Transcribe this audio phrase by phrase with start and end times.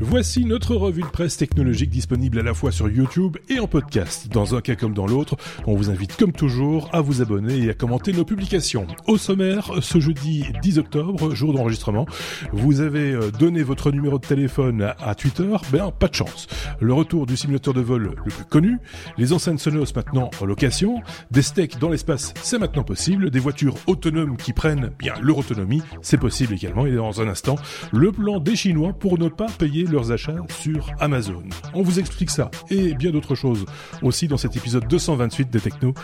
[0.00, 4.28] Voici notre revue de presse technologique disponible à la fois sur YouTube et en podcast.
[4.28, 5.36] Dans un cas comme dans l'autre,
[5.66, 8.86] on vous invite comme toujours à vous abonner et à commenter nos publications.
[9.08, 12.06] Au sommaire, ce jeudi 10 octobre, jour d'enregistrement,
[12.52, 16.46] vous avez euh, donné votre numéro de téléphone à Twitter, ben pas de chance.
[16.78, 18.78] Le retour du simulateur de vol le plus connu,
[19.16, 21.02] les enceintes Sonos maintenant en location,
[21.32, 25.82] des steaks dans l'espace, c'est maintenant possible, des voitures autonomes qui prennent bien leur autonomie,
[26.02, 27.56] c'est possible également, et dans un instant,
[27.92, 31.42] le plan des Chinois pour ne pas payer leurs achats sur Amazon.
[31.74, 33.66] On vous explique ça et bien d'autres choses
[34.02, 35.94] aussi dans cet épisode 228 des Techno.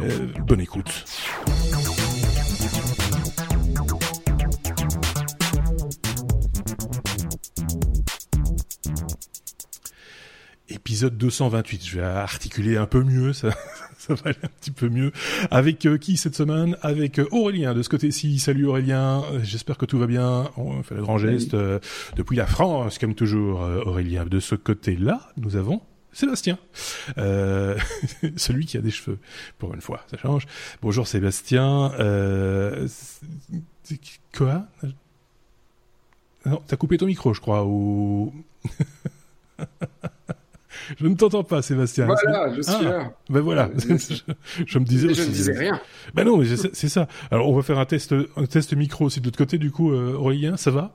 [0.00, 1.04] Euh, bonne écoute.
[10.70, 13.50] Épisode 228, je vais articuler un peu mieux, ça,
[14.08, 15.12] ça va aller un petit peu mieux.
[15.50, 16.76] Avec euh, qui cette semaine?
[16.82, 18.38] Avec euh, Aurélien de ce côté-ci.
[18.38, 20.50] Salut Aurélien, j'espère que tout va bien.
[20.56, 21.78] On fait le grand geste euh,
[22.16, 24.24] depuis la France, comme toujours Aurélien.
[24.24, 25.80] De ce côté-là, nous avons
[26.12, 26.58] Sébastien,
[27.18, 27.78] euh,
[28.36, 29.18] celui qui a des cheveux,
[29.58, 30.46] pour une fois, ça change.
[30.82, 31.92] Bonjour Sébastien.
[32.00, 32.88] Euh,
[34.36, 34.66] quoi?
[36.46, 38.34] Non, t'as coupé ton micro, je crois, ou...
[40.98, 42.06] je ne t'entends pas, Sébastien.
[42.06, 43.12] Voilà, je suis ah, là.
[43.30, 45.80] Ben voilà, je, me disais Je ne disais rien.
[46.14, 47.08] Ben non, c'est ça.
[47.30, 49.92] Alors, on va faire un test, un test micro aussi de l'autre côté, du coup,
[49.92, 50.94] euh, Aurélien, ça va?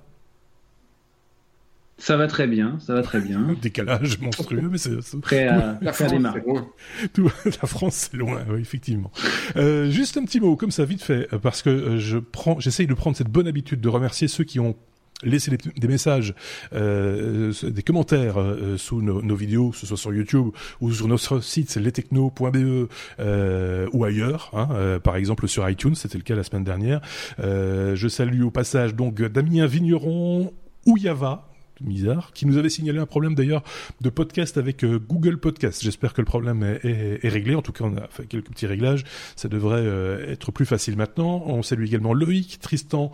[2.03, 3.55] Ça va très bien, ça va très bien.
[3.61, 6.67] Décalage monstrueux, mais c'est prêt à la faire France, c'est loin.
[7.13, 9.11] Tout, la France, c'est loin, oui, effectivement.
[9.55, 12.87] Euh, juste un petit mot, comme ça, vite fait, parce que euh, je prends, j'essaye
[12.87, 14.75] de prendre cette bonne habitude de remercier ceux qui ont
[15.23, 16.33] laissé des, messages,
[16.73, 20.49] euh, des commentaires euh, sous nos, nos, vidéos, que ce soit sur YouTube
[20.81, 26.17] ou sur notre site lestechno.be euh, ou ailleurs, hein, euh, par exemple sur iTunes, c'était
[26.17, 27.01] le cas la semaine dernière.
[27.39, 30.53] je salue au passage donc Damien Vigneron,
[30.85, 33.63] Ouyava, bizarre, qui nous avait signalé un problème d'ailleurs
[34.01, 35.83] de podcast avec euh, Google Podcast.
[35.83, 37.55] J'espère que le problème est, est, est, réglé.
[37.55, 39.03] En tout cas, on a fait quelques petits réglages.
[39.35, 41.43] Ça devrait euh, être plus facile maintenant.
[41.45, 43.11] On salue également Loïc, Tristan,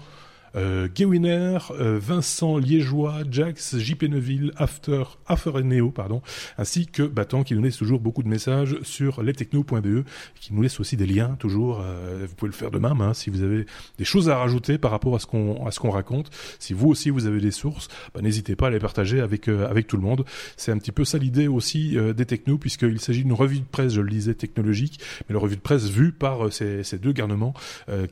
[0.55, 6.21] euh, Gewiner, euh, Vincent Liégeois, Jax, JP Neuville, After, After Neo, pardon,
[6.57, 10.03] ainsi que Battant qui nous laisse toujours beaucoup de messages sur lestechno.be,
[10.39, 11.81] qui nous laisse aussi des liens toujours.
[11.81, 13.65] Euh, vous pouvez le faire de même hein, si vous avez
[13.97, 16.29] des choses à rajouter par rapport à ce qu'on à ce qu'on raconte.
[16.59, 19.67] Si vous aussi vous avez des sources, bah, n'hésitez pas à les partager avec euh,
[19.69, 20.25] avec tout le monde.
[20.57, 23.65] C'est un petit peu ça l'idée aussi euh, des technos, puisqu'il s'agit d'une revue de
[23.65, 26.97] presse, je le disais, technologique, mais la revue de presse vue par euh, ces, ces
[26.97, 27.53] deux garnements.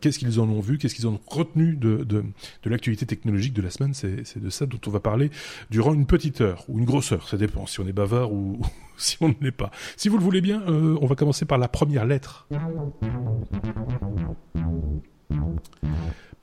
[0.02, 2.24] Qu'est-ce qu'ils en ont vu, qu'est-ce qu'ils ont retenu de, de
[2.64, 3.94] de l'actualité technologique de la semaine.
[3.94, 5.32] C'est de ça dont on va parler
[5.70, 7.28] durant une petite heure ou une grosse heure.
[7.28, 8.60] Ça dépend si on est bavard ou
[8.98, 9.72] si on ne l'est pas.
[9.96, 12.48] Si vous le voulez bien, euh, on va commencer par la première lettre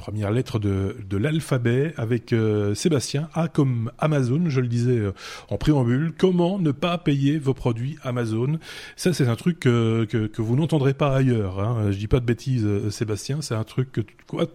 [0.04, 3.30] première lettre de, de l'alphabet avec euh, Sébastien.
[3.32, 5.12] A comme Amazon, je le disais euh,
[5.48, 6.12] en préambule.
[6.18, 8.58] Comment ne pas payer vos produits Amazon?
[8.96, 11.58] Ça, c'est un truc que, que, que vous n'entendrez pas ailleurs.
[11.58, 11.90] Hein.
[11.90, 13.40] Je dis pas de bêtises, euh, Sébastien.
[13.40, 14.02] C'est un truc que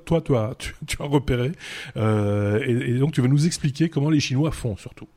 [0.06, 0.56] toi, toi,
[0.88, 1.54] tu, as repéré.
[1.98, 5.08] Euh, et, et, donc, tu vas nous expliquer comment les Chinois font, surtout.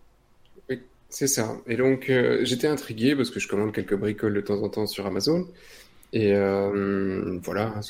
[1.10, 1.58] C'est ça.
[1.66, 5.04] Et donc, j'étais intrigué parce que je commande quelques bricoles de temps en temps sur
[5.04, 5.46] Amazon.
[6.12, 7.80] Et euh, voilà,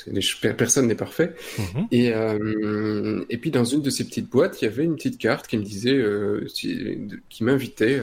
[0.57, 1.35] personne n'est parfait.
[1.57, 1.81] Mmh.
[1.91, 5.17] Et, euh, et puis dans une de ces petites boîtes, il y avait une petite
[5.17, 7.99] carte qui me disait, euh, qui m'invitait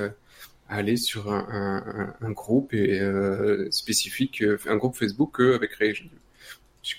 [0.68, 3.00] à aller sur un, un, un groupe et,
[3.70, 5.94] spécifique, un groupe Facebook que avait créé.
[5.94, 6.10] Je dis,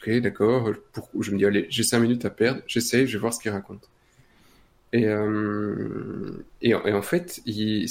[0.02, 0.72] ok, d'accord.
[1.20, 3.52] Je me dis, allez, j'ai cinq minutes à perdre, j'essaye, je vais voir ce qu'il
[3.52, 3.88] raconte.
[4.94, 7.88] Et, euh, et, et, en fait, il,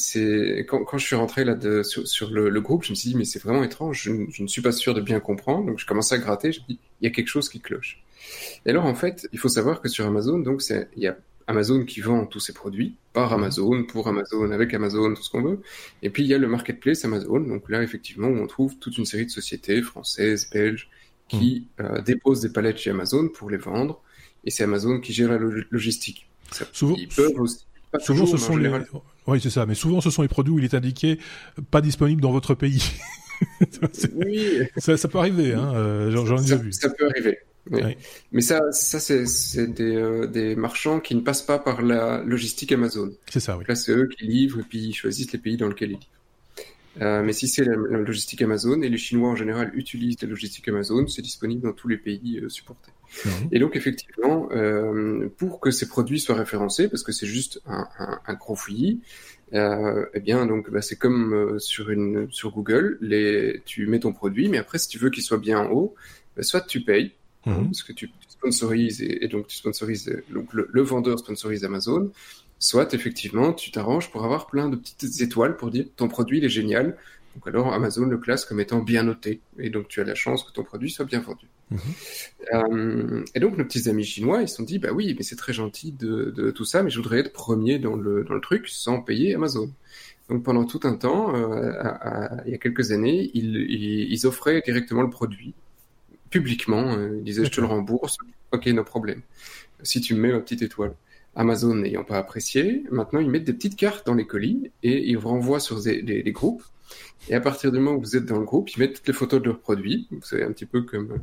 [0.68, 3.10] quand, quand je suis rentré là de, sur, sur le, le, groupe, je me suis
[3.10, 5.66] dit, mais c'est vraiment étrange, je, je, ne suis pas sûr de bien comprendre.
[5.66, 8.02] Donc je commençais à gratter, je me dis, il y a quelque chose qui cloche.
[8.66, 11.16] Et alors en fait, il faut savoir que sur Amazon, donc c'est, il y a
[11.46, 15.42] Amazon qui vend tous ses produits par Amazon, pour Amazon, avec Amazon, tout ce qu'on
[15.42, 15.60] veut.
[16.02, 19.06] Et puis il y a le marketplace Amazon, donc là effectivement on trouve toute une
[19.06, 20.90] série de sociétés françaises, belges,
[21.28, 21.82] qui mmh.
[21.82, 24.02] euh, déposent des palettes chez Amazon pour les vendre.
[24.44, 25.38] Et c'est Amazon qui gère la
[25.70, 26.29] logistique.
[26.72, 27.64] Souvent, ils peuvent aussi.
[28.00, 28.70] souvent, ce sont les.
[29.26, 29.66] Oui, c'est ça.
[29.66, 31.18] Mais souvent, ce sont les produits où il est indiqué
[31.70, 32.92] pas disponible dans votre pays.
[34.14, 34.62] oui.
[34.76, 35.72] Ça, ça, peut arriver, hein.
[35.74, 36.72] Euh, J'en ai ça, vu.
[36.72, 37.38] Ça peut arriver.
[37.70, 37.80] Oui.
[37.84, 37.96] Oui.
[38.32, 42.72] Mais ça, ça c'est des, euh, des marchands qui ne passent pas par la logistique
[42.72, 43.12] Amazon.
[43.30, 43.64] C'est ça, oui.
[43.68, 46.19] Là, c'est eux qui livrent et puis ils choisissent les pays dans lesquels ils livrent.
[47.00, 50.28] Euh, mais si c'est la, la, logistique Amazon, et les Chinois en général utilisent la
[50.28, 52.92] logistique Amazon, c'est disponible dans tous les pays euh, supportés.
[53.24, 53.28] Mmh.
[53.52, 57.88] Et donc effectivement, euh, pour que ces produits soient référencés, parce que c'est juste un,
[57.98, 59.00] un, un gros fouillis,
[59.54, 64.12] euh, eh bien donc bah, c'est comme sur une sur Google, les, tu mets ton
[64.12, 65.94] produit, mais après si tu veux qu'il soit bien en haut,
[66.36, 67.12] bah, soit tu payes,
[67.46, 67.64] mmh.
[67.64, 72.12] parce que tu sponsorises et, et, donc tu sponsorises donc le, le vendeur sponsorise Amazon,
[72.60, 76.44] soit effectivement tu t'arranges pour avoir plein de petites étoiles pour dire ton produit il
[76.44, 76.96] est génial.
[77.34, 80.44] Donc alors Amazon le classe comme étant bien noté et donc tu as la chance
[80.44, 81.46] que ton produit soit bien vendu.
[81.70, 81.78] Mhm.
[82.52, 85.36] Euh, et donc nos petits amis chinois ils se sont dit bah oui mais c'est
[85.36, 88.40] très gentil de, de, tout ça mais je voudrais être premier dans le, dans le
[88.40, 89.72] truc sans payer Amazon.
[90.30, 91.72] Donc pendant tout un temps, euh,
[92.46, 95.54] il y a quelques années, ils, ils, offraient directement le produit
[96.30, 96.92] publiquement.
[96.92, 98.16] Euh, ils disaient je te le rembourse,
[98.52, 99.22] ok, no problème.
[99.82, 100.94] Si tu me mets ma petite étoile.
[101.40, 105.16] Amazon n'ayant pas apprécié, maintenant ils mettent des petites cartes dans les colis et ils
[105.16, 106.62] vous renvoient sur des, des, groupes.
[107.30, 109.14] Et à partir du moment où vous êtes dans le groupe, ils mettent toutes les
[109.14, 110.06] photos de leurs produits.
[110.10, 111.18] Vous savez, un petit peu comme euh,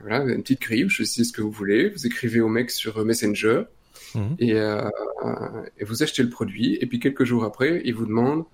[0.00, 1.90] voilà, une petite grille, je sais ce que vous voulez.
[1.90, 3.64] Vous écrivez au mec sur Messenger
[4.14, 4.36] mhm.
[4.38, 4.88] et, euh,
[5.78, 6.78] et, vous achetez le produit.
[6.80, 8.46] Et puis quelques jours après, ils vous demandent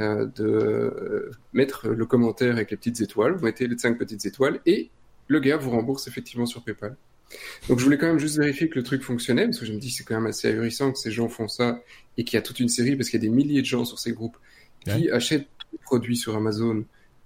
[0.00, 3.36] euh, de mettre le commentaire avec les petites étoiles.
[3.36, 4.90] Vous mettez les cinq petites étoiles et
[5.28, 6.94] le gars vous rembourse effectivement sur PayPal.
[7.68, 9.78] Donc je voulais quand même juste vérifier que le truc fonctionnait, parce que je me
[9.78, 11.80] dis c'est quand même assez ahurissant que ces gens font ça
[12.16, 13.84] et qu'il y a toute une série, parce qu'il y a des milliers de gens
[13.84, 14.36] sur ces groupes
[14.84, 16.84] qui achètent des produits sur Amazon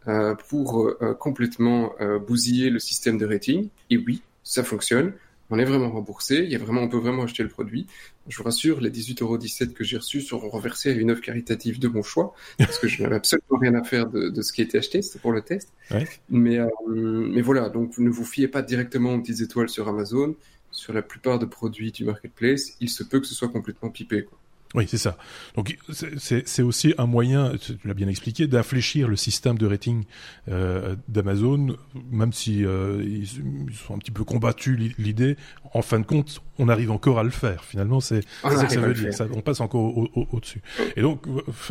[0.08, 3.68] euh, pour euh, complètement euh, bousiller le système de rating.
[3.90, 5.12] Et oui, ça fonctionne.
[5.50, 6.38] On est vraiment remboursé.
[6.44, 7.86] Il y a vraiment, on peut vraiment acheter le produit.
[8.28, 11.88] Je vous rassure, les 18,17€ que j'ai reçus seront reversés à une œuvre caritative de
[11.88, 14.78] mon choix, parce que je n'avais absolument rien à faire de, de ce qui était
[14.78, 15.72] acheté, c'était pour le test.
[15.90, 16.08] Ouais.
[16.28, 20.34] Mais, euh, mais voilà, donc ne vous fiez pas directement aux petites étoiles sur Amazon.
[20.72, 24.24] Sur la plupart de produits du marketplace, il se peut que ce soit complètement pipé.
[24.24, 24.38] Quoi.
[24.76, 25.16] Oui, c'est ça.
[25.54, 25.78] Donc
[26.18, 30.04] c'est aussi un moyen, tu l'as bien expliqué, d'infléchir le système de rating
[30.48, 31.78] euh, d'Amazon,
[32.10, 35.38] même si euh, ils, sont un petit peu combattus l'idée.
[35.72, 37.64] En fin de compte, on arrive encore à le faire.
[37.64, 39.12] Finalement, c'est ça que ça veut dire.
[39.12, 39.96] Ça, on passe encore
[40.32, 40.62] au-dessus.
[40.96, 41.26] et donc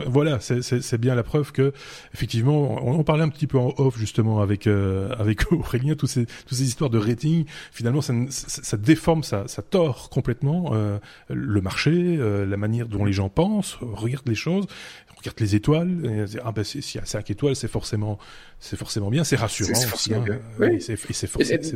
[0.06, 1.74] voilà, c'est bien la preuve que
[2.14, 6.08] effectivement, on en parlait un petit peu en off justement avec euh, avec Aurélien, tous
[6.08, 7.46] ces toutes ces histoires de rating.
[7.72, 11.00] Finalement, ça, ça, déforme, ça, ça tord complètement euh,
[11.30, 14.66] le marché, euh, la manière dont les gens pensent, regardent les choses,
[15.18, 16.06] regardent les étoiles.
[16.06, 18.18] Et, ah ben s'il y a cinq étoiles, c'est forcément
[18.60, 19.74] c'est forcément bien, c'est rassurant.
[19.76, 20.24] C'est forcément, hein.
[20.24, 20.40] bien.
[20.60, 20.82] Oui.
[20.82, 20.96] C'est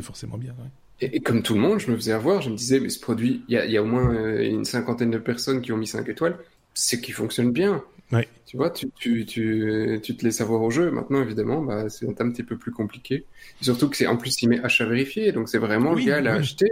[0.02, 0.54] forcément bien.
[1.00, 3.42] Et, comme tout le monde, je me faisais avoir, je me disais, mais ce produit,
[3.48, 5.86] il y a, y a, au moins euh, une cinquantaine de personnes qui ont mis
[5.86, 6.36] 5 étoiles,
[6.74, 7.82] c'est qu'il fonctionne bien.
[8.12, 8.28] Ouais.
[8.44, 10.90] Tu vois, tu, tu, tu, tu, te laisses avoir au jeu.
[10.90, 13.24] Maintenant, évidemment, bah, c'est un petit peu plus compliqué.
[13.60, 16.34] surtout que c'est en plus, il met achat vérifié, donc c'est vraiment le gars l'a
[16.34, 16.66] acheté.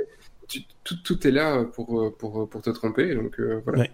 [0.84, 3.14] tout, tout, est là pour, pour, pour te tromper.
[3.14, 3.86] Donc euh, voilà.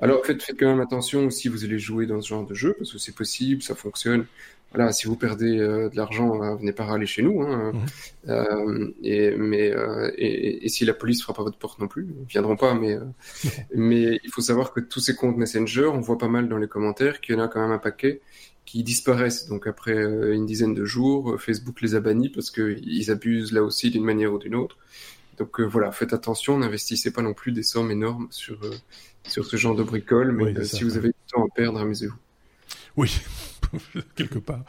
[0.00, 2.74] Alors faites, faites quand même attention si vous allez jouer dans ce genre de jeu,
[2.78, 4.26] parce que c'est possible, ça fonctionne
[4.74, 7.42] voilà, si vous perdez euh, de l'argent, euh, venez pas râler chez nous.
[7.42, 7.72] Hein.
[7.72, 7.80] Mhm.
[8.28, 12.08] Euh, et, mais euh, et, et, si la police frappe à votre porte non plus,
[12.08, 12.74] ils viendront pas.
[12.74, 12.96] Mais
[13.74, 16.68] mais il faut savoir que tous ces comptes Messenger, on voit pas mal dans les
[16.68, 18.20] commentaires qu'il y en a quand même un paquet
[18.64, 19.48] qui disparaissent.
[19.48, 23.90] Donc après une dizaine de jours, Facebook les a bannis parce qu'ils abusent là aussi
[23.90, 24.78] d'une manière ou d'une autre.
[25.38, 28.58] Donc voilà, faites attention, n'investissez pas non plus des sommes énormes sur
[29.24, 30.32] sur ce genre de bricole.
[30.32, 32.16] Mais si vous avez du temps à perdre, amusez-vous.
[32.96, 33.20] Oui,
[34.16, 34.64] quelque part.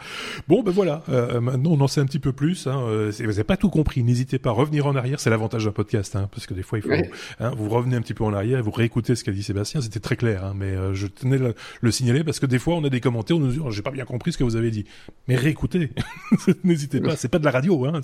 [0.48, 1.04] Bon, ben voilà.
[1.10, 2.68] Euh, maintenant, on en sait un petit peu plus.
[2.68, 2.80] Hein.
[2.88, 4.04] Euh, vous n'avez pas tout compris.
[4.04, 5.20] N'hésitez pas à revenir en arrière.
[5.20, 6.92] C'est l'avantage d'un podcast, hein, parce que des fois, il faut.
[7.40, 9.82] Hein, vous revenez un petit peu en arrière et vous réécoutez ce qu'a dit Sébastien.
[9.82, 12.76] C'était très clair, hein, mais euh, je tenais le, le, signaler parce que des fois,
[12.76, 13.38] on a des commentaires.
[13.38, 14.86] On nous dit, oh, j'ai pas bien compris ce que vous avez dit.
[15.28, 15.92] Mais réécoutez.
[16.64, 17.16] N'hésitez pas.
[17.16, 17.86] C'est pas de la radio.
[17.86, 18.02] Hein.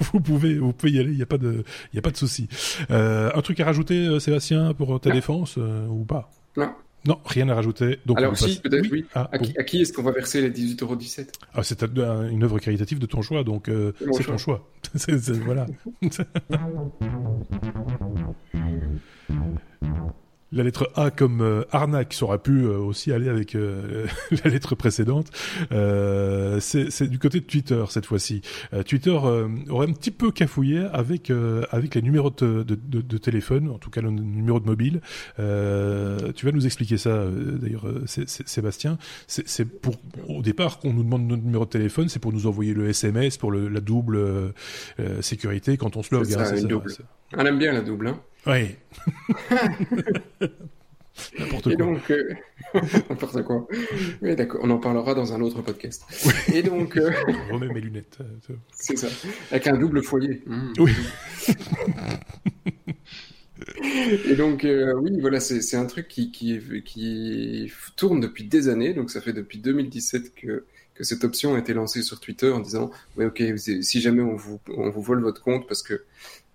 [0.00, 1.10] Vous pouvez, vous pouvez y aller.
[1.10, 2.48] Il n'y a pas de, il y a pas de souci.
[2.88, 6.30] un truc à rajouter, Sébastien, pour ta défense ou pas?
[6.56, 6.72] Non.
[7.06, 7.98] Non, rien à rajouter.
[8.06, 9.04] Donc Alors si, peut-être oui.
[9.14, 13.06] Ah, à, qui, est-ce qu'on va verser les 18,17€ ah, C'est une œuvre caritative de
[13.06, 14.68] ton choix, donc euh, c'est ton choix.
[15.44, 15.66] voilà.
[20.52, 24.06] La lettre A comme euh, arnaque, ça aurait pu euh, aussi aller avec euh,
[24.44, 25.28] la lettre précédente.
[25.70, 28.42] c'est du côté de Twitter cette fois-ci.
[28.86, 31.32] Twitter aurait un petit peu cafouillé avec
[31.70, 35.00] avec les numéros de, de, de, téléphone, en tout cas le numéro de mobile.
[35.36, 38.98] tu vas nous expliquer ça d'ailleurs, Sébastien.
[39.26, 39.94] C'est pour
[40.28, 43.38] au départ qu'on nous demande notre numéro de téléphone, c'est pour nous envoyer le SMS
[43.38, 44.52] pour le, la double
[45.20, 46.26] sécurité quand on se log.
[46.32, 46.44] Hein,
[47.36, 48.08] on aime bien la double.
[48.08, 48.76] Hein oui.
[51.38, 51.72] N'importe quoi.
[51.72, 52.34] Et donc, euh...
[53.10, 53.68] n'importe quoi.
[54.22, 54.60] Oui, d'accord.
[54.62, 56.04] On en parlera dans un autre podcast.
[56.52, 56.96] Et donc.
[56.96, 57.10] Euh...
[57.48, 58.18] Je remets mes lunettes.
[58.20, 59.08] Euh, C'est ça.
[59.50, 60.42] Avec un double foyer.
[60.46, 60.72] Mmh.
[60.78, 60.92] Oui.
[64.26, 68.94] Et donc, euh, oui, voilà, c'est un truc qui, qui, qui tourne depuis des années.
[68.94, 72.60] Donc, ça fait depuis 2017 que, que cette option a été lancée sur Twitter en
[72.60, 76.04] disant, oui, ok, si jamais on vous, on vous vole votre compte parce que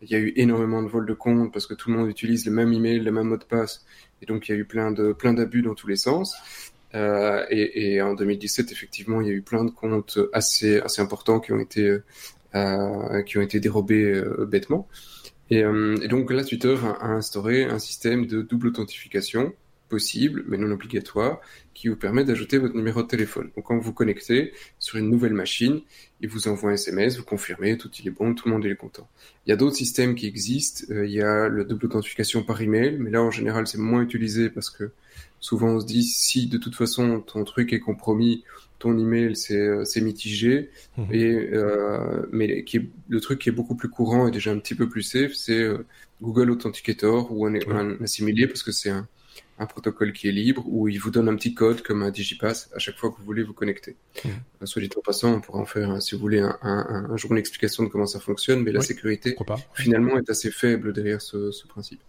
[0.01, 2.45] il y a eu énormément de vols de compte parce que tout le monde utilise
[2.45, 3.85] le même email, le même mot de passe,
[4.21, 6.35] et donc il y a eu plein de plein d'abus dans tous les sens.
[6.95, 11.01] Euh, et, et, en 2017, effectivement, il y a eu plein de comptes assez assez
[11.01, 11.99] importants qui ont été
[12.55, 14.87] euh, qui ont été dérobés euh, bêtement.
[15.49, 19.53] Et, euh, et, donc là, Twitter a, instauré un système de double authentification
[19.87, 21.41] possible, mais non obligatoire,
[21.73, 23.49] qui vous permet d'ajouter votre numéro de téléphone.
[23.55, 25.81] Donc quand vous vous connectez sur une nouvelle machine,
[26.21, 28.75] il vous envoie un SMS, vous confirmez, tout il est bon, tout le monde est
[28.75, 29.07] content.
[29.45, 32.61] Il y a d'autres systèmes qui existent, euh, il y a le double authentification par
[32.61, 34.91] email, mais là en général c'est moins utilisé parce que
[35.39, 38.43] souvent on se dit si de toute façon ton truc est compromis,
[38.79, 41.03] ton email c'est euh, mitigé mmh.
[41.11, 44.59] et euh, mais qui est, le truc qui est beaucoup plus courant et déjà un
[44.59, 45.85] petit peu plus safe c'est euh,
[46.21, 49.07] Google Authenticator ou un, un assimilé parce que c'est un,
[49.59, 52.69] un protocole qui est libre où il vous donne un petit code comme un digipass
[52.75, 53.95] à chaque fois que vous voulez vous connecter.
[54.23, 54.65] Mmh.
[54.65, 57.31] Soit dit en passant, on pourra en faire, si vous voulez, un, un, un, jour
[57.31, 59.35] une explication de comment ça fonctionne, mais la sécurité
[59.73, 62.01] finalement est assez faible derrière ce, ce principe.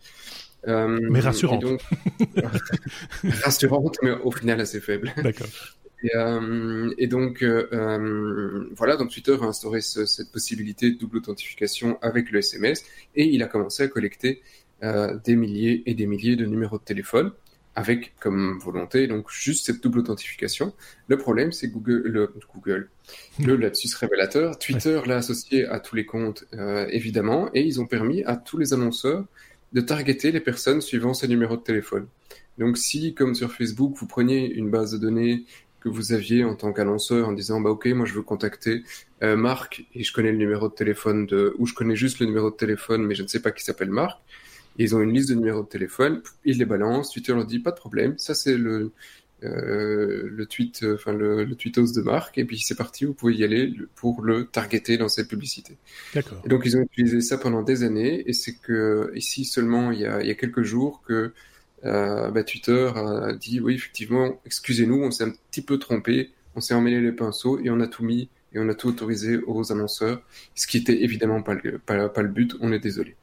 [0.67, 1.63] Euh, mais rassurante.
[1.63, 1.81] Donc,
[3.43, 5.13] rassurante, mais au final assez faible.
[5.17, 5.47] D'accord.
[6.03, 11.19] Et, euh, et, donc euh, voilà, donc Twitter a instauré ce, cette possibilité de double
[11.19, 12.85] authentification avec le SMS
[13.17, 14.41] et il a commencé à collecter
[14.83, 17.33] euh, des milliers et des milliers de numéros de téléphone
[17.75, 20.75] avec comme volonté donc juste cette double authentification.
[21.07, 22.91] Le problème c'est Google, le Google,
[23.39, 24.59] le lapsus révélateur.
[24.59, 28.59] Twitter l'a associé à tous les comptes euh, évidemment et ils ont permis à tous
[28.59, 29.25] les annonceurs
[29.73, 32.09] de targeter les personnes suivant ces numéros de téléphone.
[32.59, 35.45] Donc si, comme sur Facebook, vous preniez une base de données
[35.81, 38.83] que vous aviez en tant qu'annonceur en disant bah ok moi je veux contacter
[39.23, 42.27] euh, Marc et je connais le numéro de téléphone de ou je connais juste le
[42.27, 44.19] numéro de téléphone mais je ne sais pas qui s'appelle Marc
[44.79, 47.71] ils ont une liste de numéros de téléphone ils les balancent Twitter leur dit pas
[47.73, 48.15] de problème.
[48.19, 48.93] Ça c'est le
[49.45, 52.39] euh, le tweet enfin le, le tweetos de Marc.
[52.39, 55.77] Et puis c'est parti vous pouvez y aller pour le targeter dans cette publicité
[56.15, 56.43] d'accord.
[56.47, 58.29] Donc ils ont utilisé ça pendant des années.
[58.29, 61.33] Et c'est que ici seulement il y a, il y a quelques jours que
[61.85, 66.31] euh, bah, Twitter a dit oui effectivement excusez-nous on s'est un petit peu trompé.
[66.57, 69.39] On s'est emmêlé les pinceaux et on a tout mis et on a tout autorisé
[69.47, 70.23] aux annonceurs.
[70.57, 72.57] Ce qui était évidemment pas le, pas, pas le but.
[72.61, 73.15] On est désolé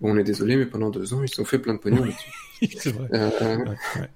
[0.00, 2.04] bon on est désolé mais pendant deux ans ils se sont fait plein de pognon
[2.04, 2.76] là-dessus.
[2.78, 3.08] C'est vrai.
[3.12, 4.08] Euh, ouais.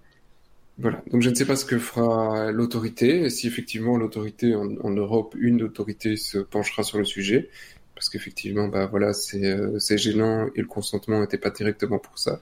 [0.79, 1.03] voilà.
[1.11, 5.35] Donc je ne sais pas ce que fera l'autorité si effectivement l'autorité en, en, Europe
[5.39, 7.51] une autorité se penchera sur le sujet
[7.95, 12.19] parce qu'effectivement bah voilà c'est euh, c'est gênant et le consentement n'était pas directement pour
[12.19, 12.41] ça.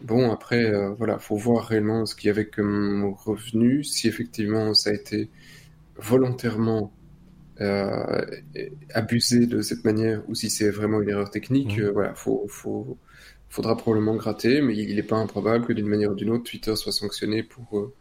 [0.00, 4.72] Bon, après, euh, voilà, faut voir réellement ce qu'il y avait comme revenu, si effectivement
[4.72, 5.28] ça a été
[5.96, 6.92] volontairement
[7.60, 8.24] euh,
[8.94, 11.78] abusé de cette manière ou si c'est vraiment une erreur technique.
[11.78, 11.82] Mmh.
[11.82, 12.98] Euh, voilà, faut, faut,
[13.48, 16.76] faudra probablement gratter, mais il n'est pas improbable que d'une manière ou d'une autre, Twitter
[16.76, 17.92] soit sanctionné pour, euh,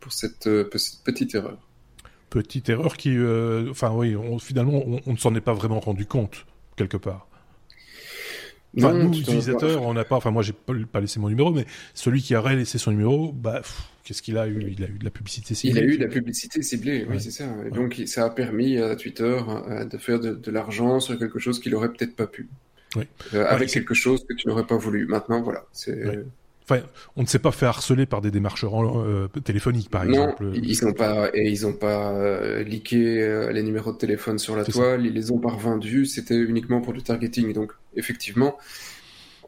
[0.00, 1.58] pour cette, cette petite erreur.
[2.30, 3.16] Petite erreur qui,
[3.70, 6.44] enfin oui, on, finalement, on, on ne s'en est pas vraiment rendu compte
[6.76, 7.26] quelque part.
[8.76, 11.50] Enfin, non, nous, utilisateurs, on n'a pas, enfin, moi, j'ai pas, pas, laissé mon numéro,
[11.52, 13.62] mais celui qui aurait laissé son numéro, bah,
[14.04, 14.74] qu'est-ce qu'il a eu?
[14.76, 15.80] Il a eu de la publicité ciblée.
[15.80, 17.18] Il a eu de la publicité ciblée, oui, ouais.
[17.18, 17.44] c'est ça.
[17.44, 17.70] Et ouais.
[17.70, 21.60] Donc, ça a permis à Twitter euh, de faire de, de l'argent sur quelque chose
[21.60, 22.48] qu'il aurait peut-être pas pu.
[22.96, 23.04] Oui.
[23.34, 25.06] Euh, avec quelque chose que tu n'aurais pas voulu.
[25.06, 26.04] Maintenant, voilà, c'est.
[26.70, 26.82] Enfin,
[27.16, 30.50] on ne s'est pas fait harceler par des démarcheurs euh, téléphoniques, par non, exemple.
[30.54, 34.54] ils n'ont pas et ils n'ont pas euh, leaké euh, les numéros de téléphone sur
[34.54, 35.00] la toile.
[35.00, 35.06] Ça.
[35.06, 36.04] Ils les ont pas revendus.
[36.04, 37.54] C'était uniquement pour du targeting.
[37.54, 38.58] Donc, effectivement,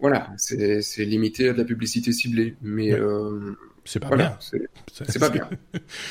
[0.00, 2.56] voilà, c'est limité à de la publicité ciblée.
[2.62, 3.00] Mais ouais.
[3.00, 4.38] euh, c'est pas, voilà,
[4.90, 5.46] c'est pas bien.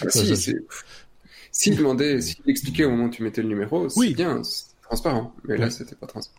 [0.01, 0.56] ah, si,
[1.51, 4.13] s'il demandait, s'il expliquait au moment où tu mettais le numéro, c'est oui.
[4.13, 5.36] bien, c'est transparent.
[5.46, 6.38] Mais là, c'était pas transparent.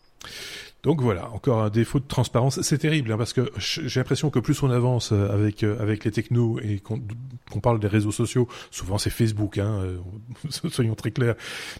[0.82, 2.60] Donc voilà, encore un défaut de transparence.
[2.62, 6.10] C'est terrible hein, parce que j'ai l'impression que plus on avance avec euh, avec les
[6.10, 9.98] technos et qu'on qu parle des réseaux sociaux, souvent c'est Facebook, hein, euh,
[10.70, 11.34] soyons très clairs,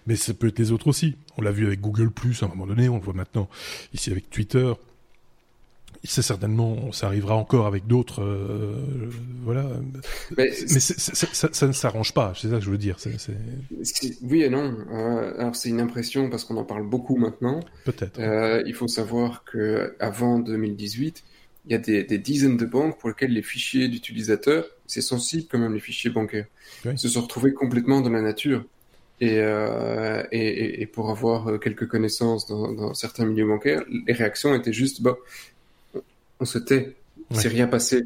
[0.07, 1.17] mais ça peut être les autres aussi.
[1.39, 3.49] On l'a vu avec Google Plus à un moment donné, on le voit maintenant
[3.95, 4.73] ici avec Twitter.
[6.03, 9.11] C'est certainement, ça arrivera encore avec d'autres, euh,
[9.43, 9.67] voilà.
[10.37, 12.71] Mais, mais c est, c est, ça, ça, ne s'arrange pas, c'est ça que je
[12.71, 12.99] veux dire.
[12.99, 14.75] C est, oui et non.
[14.93, 17.61] Euh, alors c'est une impression parce qu'on en parle beaucoup maintenant.
[17.85, 18.19] Peut-être.
[18.19, 21.23] Euh, il faut savoir que avant 2018,
[21.67, 25.49] il y a des, des, dizaines de banques pour lesquelles les fichiers d'utilisateurs, c'est sensible
[25.51, 26.47] quand même les fichiers bancaires,
[26.87, 26.97] oui.
[26.97, 28.65] se sont retrouvés complètement dans la nature.
[29.21, 34.55] Et, euh, et, et, pour avoir quelques connaissances dans, dans, certains milieux bancaires, les réactions
[34.55, 35.19] étaient juste, bah,
[36.41, 36.97] on se tait,
[37.31, 37.43] il ouais.
[37.43, 38.05] s'est rien passé.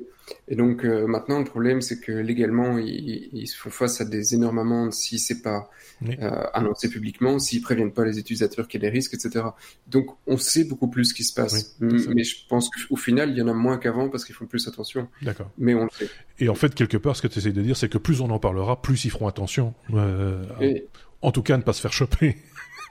[0.49, 4.35] Et donc euh, maintenant le problème c'est que légalement ils, ils, font face à des
[4.35, 6.17] énormes amendes si c'est pas oui.
[6.23, 9.45] euh, annoncé publiquement, s'ils préviennent pas les utilisateurs qu'il y a des risques, etc.
[9.87, 13.31] Donc on sait beaucoup plus ce qui se passe, oui, mais je pense qu'au final
[13.31, 15.09] il y en a moins qu'avant parce qu'ils font plus attention.
[15.21, 15.51] D'accord.
[15.59, 16.09] Mais on le sait.
[16.39, 18.31] Et en fait quelque part ce que tu essayes de dire c'est que plus on
[18.31, 19.75] en parlera, plus ils feront attention.
[19.93, 20.87] Euh, Et...
[21.21, 22.37] En tout cas ne pas se faire choper.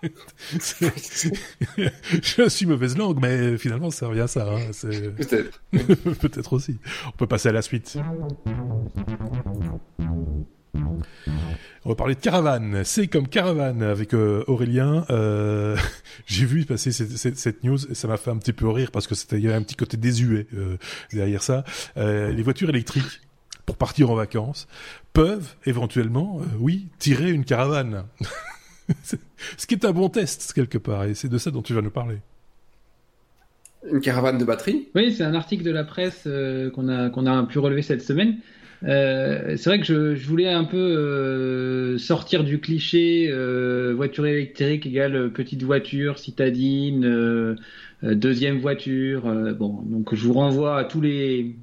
[2.22, 4.48] je suis mauvaise langue, mais finalement, ça revient à ça.
[4.50, 4.72] Hein.
[5.18, 5.62] Peut-être.
[6.20, 6.78] Peut-être aussi.
[7.08, 7.98] On peut passer à la suite.
[11.86, 12.84] On va parler de caravane.
[12.86, 15.06] C'est comme caravane avec euh, Aurélien.
[15.10, 15.76] Euh,
[16.26, 18.90] J'ai vu passer cette, cette, cette, news et ça m'a fait un petit peu rire
[18.92, 20.78] parce que c'était il y avait un petit côté désuet euh,
[21.12, 21.64] derrière ça.
[21.96, 23.22] Les voitures électriques
[23.66, 24.68] pour partir en vacances
[25.14, 28.06] peuvent éventuellement, oui, tirer une caravane.
[29.58, 31.82] Ce qui est un bon test quelque part, et c'est de ça dont tu vas
[31.82, 32.18] nous parler.
[33.92, 34.88] Une caravane de batterie?
[34.96, 36.28] Oui, c'est un article de la presse
[36.74, 38.38] qu'on a, qu'on a pu relever cette semaine.
[38.86, 44.26] Euh, c'est vrai que je, je, voulais un peu euh, sortir du cliché euh, voiture
[44.26, 47.56] électrique égale petite voiture, citadine,
[48.02, 49.24] deuxième voiture.
[49.56, 51.56] bon, donc je vous renvoie à tous les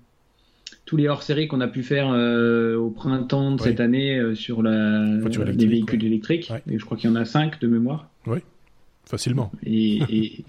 [0.91, 5.67] tous les hors-séries qu'on a pu faire au printemps de cette année sur la, les
[5.67, 6.53] véhicules électriques.
[6.69, 8.11] Et je crois qu'il y en a cinq de mémoire.
[8.27, 8.41] Oui,
[9.05, 9.53] facilement.
[9.65, 10.45] Et, et,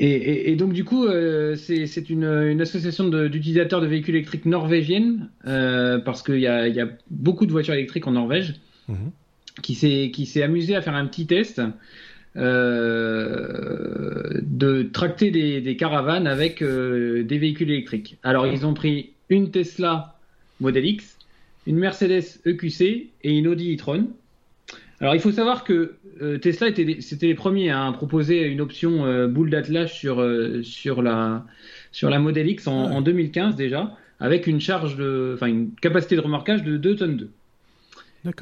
[0.50, 6.24] et, donc du coup, euh, c'est une, association d'utilisateurs de, véhicules électriques norvégiennes, euh, parce
[6.24, 8.54] qu'il y, a, beaucoup de voitures électriques en Norvège,
[8.88, 9.12] mhm.
[9.62, 9.76] qui
[10.26, 11.68] s'est amusé à faire un petit test euh,
[12.36, 13.32] de
[14.92, 18.18] tracter des, caravanes avec des véhicules électriques.
[18.22, 20.14] Alors ils ont pris une Tesla
[20.60, 21.16] Model X,
[21.66, 24.08] une Mercedes EQC et une Audi e-tron.
[25.00, 29.06] Alors il faut savoir que euh, Tesla était, c'était les premiers à proposer une option
[29.06, 31.46] euh, boule d'attelage sur, euh, sur, la,
[31.92, 36.20] sur la Model X en, 2015 déjà, avec une charge de, enfin une capacité de
[36.20, 37.30] remorquage de 2 tonnes 2.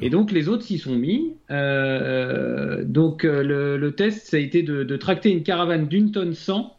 [0.00, 1.34] Et donc les autres s'y sont mis.
[1.48, 6.76] donc le, test, ça a été de, tracter une caravane d'une tonne 100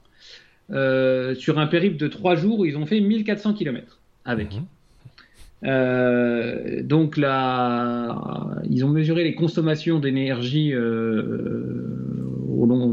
[1.36, 4.54] sur un périple de 3 jours où ils ont fait 1400 km avec.
[4.54, 4.66] Mhm.
[5.66, 11.86] Euh, donc là, ils ont mesuré les consommations d'énergie euh,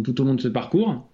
[0.05, 1.09] tout au long de ce parcours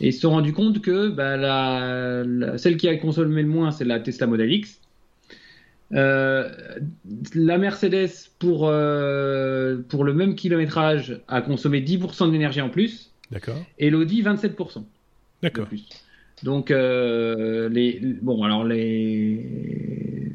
[0.00, 3.70] et ils se sont rendus compte que bah, la, celle qui a consommé le moins,
[3.70, 4.80] c'est la Tesla Model X.
[5.94, 6.48] Euh,
[7.34, 13.10] la Mercedes, pour, pour le même kilométrage, a consommé 10% d'énergie en plus.
[13.30, 13.56] D'accord.
[13.78, 14.84] Et l'Audi, 27%.
[15.42, 15.68] D'accord.
[16.42, 20.32] Donc, les, bon, alors les,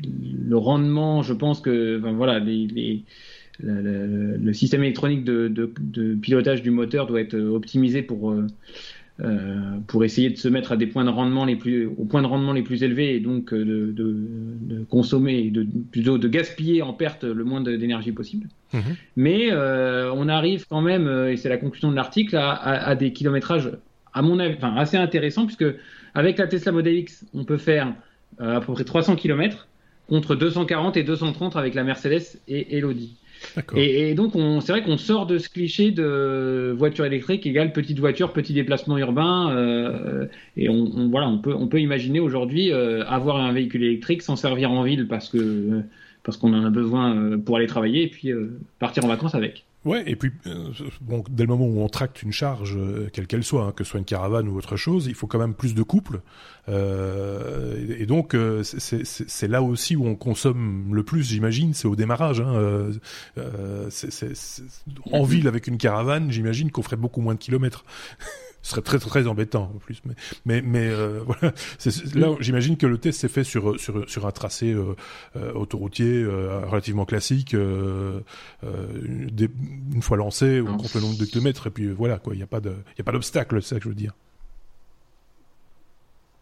[0.48, 3.04] le rendement, je pense que voilà, les,
[3.60, 5.72] le, système électronique de,
[6.22, 8.34] pilotage du moteur doit être optimisé pour,
[9.20, 12.06] euh, euh, pour essayer de se mettre à des points de rendement les plus, au
[12.06, 16.82] point de rendement les plus élevés et donc euh, de, consommer, de, plutôt de gaspiller
[16.82, 18.48] en perte le moins d'énergie possible.
[18.74, 18.82] Mhm.
[19.16, 23.72] Mais on arrive quand même, et c'est la conclusion de l'article, à, des kilométrages
[24.14, 25.66] à mon avis, assez intéressants puisque
[26.14, 27.94] avec la Tesla Model X, on peut faire
[28.40, 29.68] à peu près 300 km
[30.10, 33.16] contre 240 et 230 avec la Mercedes et, l'Audi.
[33.76, 38.34] Et, donc, c'est vrai qu'on sort de ce cliché de voiture électrique égale petite voiture,
[38.34, 39.52] petit déplacement urbain.
[39.56, 44.22] Euh, et on, voilà, on peut, on peut imaginer aujourd'hui euh, avoir un véhicule électrique,
[44.22, 45.82] s'en servir en ville parce que
[46.24, 48.32] parce qu'on en a besoin euh, pour aller travailler et puis
[48.80, 49.67] partir en vacances avec.
[49.88, 53.26] Ouais, et puis euh, bon, dès le moment où on tracte une charge, euh, quelle
[53.26, 55.54] qu'elle soit, hein, que ce soit une caravane ou autre chose, il faut quand même
[55.54, 56.20] plus de couple.
[56.68, 62.42] Euh, et, donc c'est là aussi où on consomme le plus, j'imagine, c'est au démarrage.
[62.42, 62.92] Hein,
[65.14, 67.86] en ville avec une caravane, j'imagine qu'on ferait beaucoup moins de kilomètres.
[68.68, 70.02] Ce serait très très embêtant en plus.
[70.04, 70.14] Mais
[70.46, 71.54] mais, mais euh, voilà,
[72.16, 74.94] là j'imagine que le test s'est fait sur sur sur un tracé euh,
[75.38, 77.54] euh, autoroutier relativement classique.
[77.54, 78.26] une
[80.02, 82.34] fois lancé, on compte le nombre de kilomètres et puis voilà quoi.
[82.34, 83.96] Il n'y a pas de il y a pas d'obstacle, c'est ça que je veux
[83.96, 84.12] dire.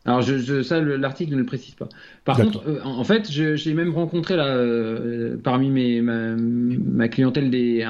[0.05, 1.89] Alors je, ça, l'article ne le précise pas.
[2.25, 7.87] Par contre, euh, en fait, j'ai même rencontré là, euh, parmi mes, ma, clientèle des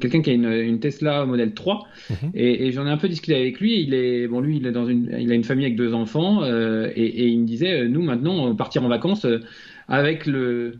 [0.00, 2.16] quelqu'un qui a une, Tesla Model 3 mhm.
[2.34, 3.82] et, j'en ai un peu discuté avec lui.
[3.82, 6.44] Il est bon, lui, il est dans une, il a une famille avec deux enfants
[6.44, 9.26] euh, et, il me disait, nous maintenant, partir en vacances
[9.88, 10.74] avec le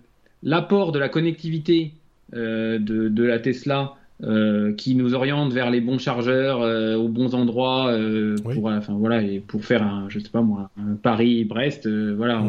[0.44, 1.94] l'apport de la connectivité
[2.33, 7.35] de, de la Tesla euh, qui nous oriente vers les bons chargeurs euh, aux bons
[7.35, 11.44] endroits euh, pour enfin voilà et pour faire un je sais pas moi un Paris
[11.44, 12.42] Brest voilà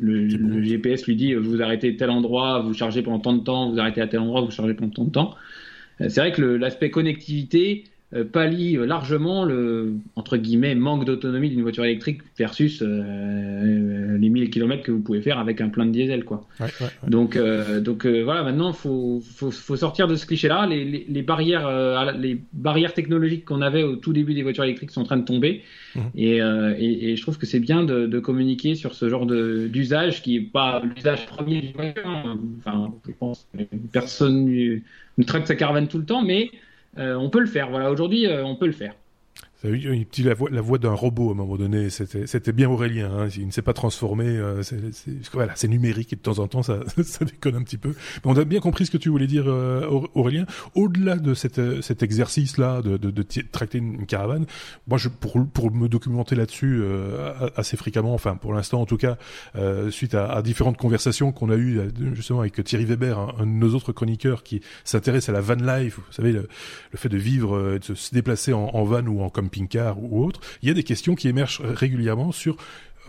[0.00, 3.78] le, GPS lui dit vous arrêtez tel endroit vous chargez pendant tant de temps vous
[3.78, 5.34] arrêtez à tel endroit vous chargez pendant tant de temps.
[6.00, 7.97] C'est vrai que l'aspect connectivité euh,
[8.32, 14.82] pallie largement le entre guillemets manque d'autonomie d'une voiture électrique versus euh, les 1000 km
[14.82, 16.46] que vous pouvez faire avec un plein de diesel quoi.
[17.06, 21.06] Donc euh, donc voilà maintenant faut, faut, faut sortir de ce cliché là les, les,
[21.06, 25.04] les barrières les barrières technologiques qu'on avait au tout début des voitures électriques sont en
[25.04, 25.62] train de tomber
[25.94, 26.00] mmh.
[26.16, 30.22] et, et, et, je trouve que c'est bien de, de, communiquer sur ce genre d'usage
[30.22, 32.38] qui est pas l'usage premier du voiture.
[32.58, 36.56] Enfin je pense que personne ne traite sa caravane tout le temps mais euh,
[36.98, 37.70] on peut le faire.
[37.70, 38.94] Voilà, aujourd'hui, euh, on peut le faire.
[39.64, 41.90] La voix, voix d'un robot à un moment donné.
[41.90, 43.10] C'était bien Aurélien.
[43.10, 43.28] Hein.
[43.36, 44.24] Il ne s'est pas transformé.
[44.24, 44.78] Euh, c'est
[45.32, 47.88] voilà, numérique et de temps en temps ça, ça déconne un petit peu.
[47.88, 50.46] Mais on a bien compris ce que tu voulais dire, euh, Aurélien.
[50.76, 54.46] Au-delà de cet, euh, cet exercice-là de, de, de, tracter une caravane,
[54.86, 56.82] moi, je, pour, pour me documenter là-dessus
[57.56, 59.16] assez fréquemment, enfin pour l'instant en tout cas,
[59.90, 61.80] suite à, à, différentes conversations qu'on a eues
[62.14, 65.96] justement avec Thierry Weber, un, de nos autres chroniqueurs qui s'intéresse à la van life.
[65.96, 66.48] Vous savez, le,
[66.92, 70.24] le fait de vivre, de se déplacer en, en van ou en comme camping-car ou
[70.24, 72.56] autre, il y a des questions qui émergent régulièrement sur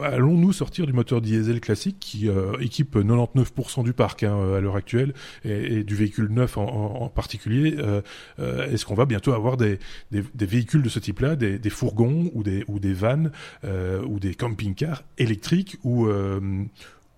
[0.03, 4.75] allons-nous sortir du moteur diesel classique qui euh, équipe 99% du parc hein, à l'heure
[4.75, 8.01] actuelle et, du véhicule neuf en, particulier euh,
[8.39, 9.79] euh, Est-ce qu'on va bientôt avoir des,
[10.11, 13.31] véhicules de ce type-là, des, fourgons ou des, ou des vannes
[13.63, 16.07] ou des camping-cars électriques ou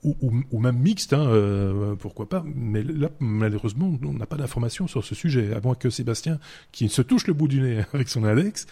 [0.03, 2.43] ou, même mixte, hein, euh, pourquoi pas.
[2.45, 6.39] Mais là, malheureusement, on n'a pas d'informations sur ce sujet, à moins que Sébastien,
[6.71, 8.65] qui se touche le bout du nez avec son index,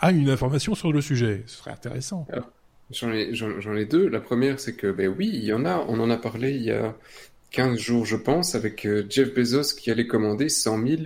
[0.00, 1.44] a une information sur le sujet.
[1.46, 2.26] Ce serait intéressant.
[2.90, 4.08] J'en ai, j'en ai deux.
[4.08, 5.84] La première, c'est que, ben oui, il y en a.
[5.88, 6.96] On en a parlé il y a
[7.52, 11.02] 15 jours, je pense, avec euh, Jeff Bezos qui allait commander 100 000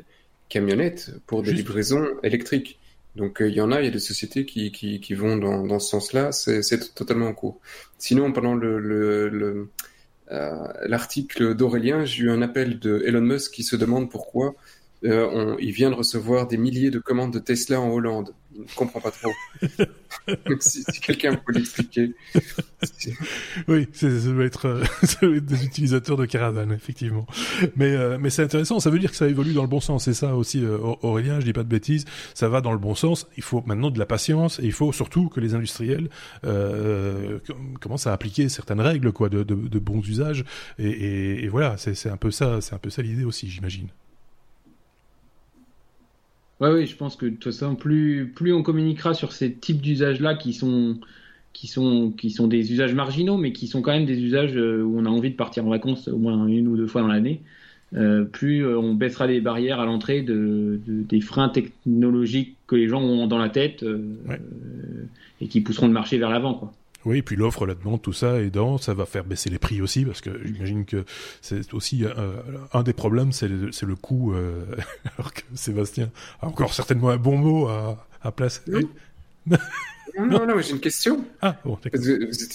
[0.48, 2.79] camionnettes pour des livraisons électriques.
[3.16, 5.66] Donc euh, il y en a, il y a des sociétés qui, qui, vont dans,
[5.66, 7.60] dans ce sens-là, c'est totalement en cours.
[7.98, 9.68] Sinon, pendant le, le,
[10.30, 14.54] euh, l'article d'Aurélien, j'ai eu un appel de Elon Musk qui se demande pourquoi
[15.04, 18.34] euh, on, il vient de recevoir des milliers de commandes de Tesla en Hollande.
[18.60, 19.32] Ne comprend pas trop.
[20.60, 22.14] si, quelqu'un peut l'expliquer.
[23.68, 27.26] oui, ça doit, être, euh, ça doit être des utilisateurs de caravane, effectivement.
[27.76, 28.80] Mais, euh, mais c'est intéressant.
[28.80, 30.04] Ça veut dire que ça évolue dans le bon sens.
[30.04, 31.40] C'est ça aussi, euh, Aurélien.
[31.40, 32.04] Je dis pas de bêtises.
[32.34, 33.26] Ça va dans le bon sens.
[33.36, 36.08] Il faut maintenant de la patience et il faut surtout que les industriels
[37.80, 40.44] commencent à appliquer certaines règles, quoi, de, bons usages.
[40.78, 43.88] Et, et, et voilà, c'est un peu ça, c'est un peu ça l'idée aussi, j'imagine.
[46.60, 49.80] Oui, oui, je pense que de toute façon, plus, plus on communiquera sur ces types
[49.80, 50.98] d'usages-là qui sont,
[51.54, 54.82] qui, sont, qui sont des usages marginaux, mais qui sont quand même des usages euh,
[54.82, 57.08] où on a envie de partir en vacances au moins une ou deux fois dans
[57.08, 57.40] l'année,
[57.94, 62.88] euh, plus euh, on baissera les barrières à l'entrée de, des freins technologiques que les
[62.88, 63.84] gens ont dans la tête
[65.40, 66.54] et qui pousseront le marché vers l'avant.
[66.54, 66.72] quoi.
[67.06, 69.80] Oui, et puis l'offre, la demande, tout ça aidant, ça va faire baisser les prix
[69.80, 71.04] aussi, parce que j'imagine que
[71.40, 72.42] c'est aussi euh,
[72.74, 74.64] un des problèmes, c'est le, le, coût, euh,
[75.18, 76.10] alors que Sébastien
[76.42, 78.60] a encore certainement un bon mot à, à placer.
[79.46, 79.56] Non,
[80.18, 81.24] non, non, j'ai une question.
[81.40, 81.78] Ah, bon,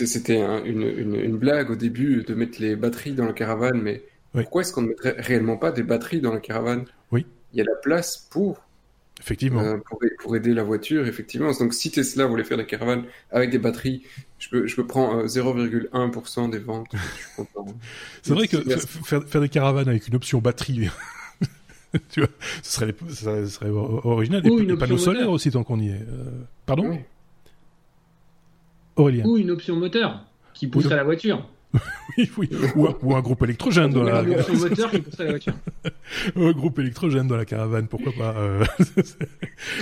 [0.06, 4.04] C'était une, une, une, blague au début de mettre les batteries dans la caravane, mais
[4.32, 6.86] pourquoi est-ce qu'on ne mettrait réellement pas des batteries dans la caravane?
[7.12, 7.26] Oui.
[7.54, 8.62] Il y a la place pour
[9.20, 9.62] Effectivement.
[9.62, 9.78] Euh,
[10.20, 11.52] pour, aider la voiture, effectivement.
[11.54, 14.04] Donc, si Tesla voulait faire des caravanes avec des batteries,
[14.40, 16.94] je peux, je peux prendre 0,1% des ventes.
[18.22, 20.90] C'est vrai que faire, faire, des caravanes avec une option batterie,
[22.10, 22.30] tu vois,
[22.62, 24.46] ce serait, ça serait original.
[24.50, 25.94] Ou et, panneaux solaires aussi, tant qu'on y est.
[25.94, 27.00] Euh, pardon
[28.98, 29.26] Aurélien.
[29.26, 31.48] Ou une option moteur qui pousserait la voiture.
[32.18, 32.50] oui, oui.
[32.76, 34.24] Ou, un, groupe électrogène dans la...
[34.24, 35.54] moteur qui la voiture.
[36.36, 38.36] un groupe électrogène dans la caravane, pourquoi pas.
[38.38, 38.66] Euh...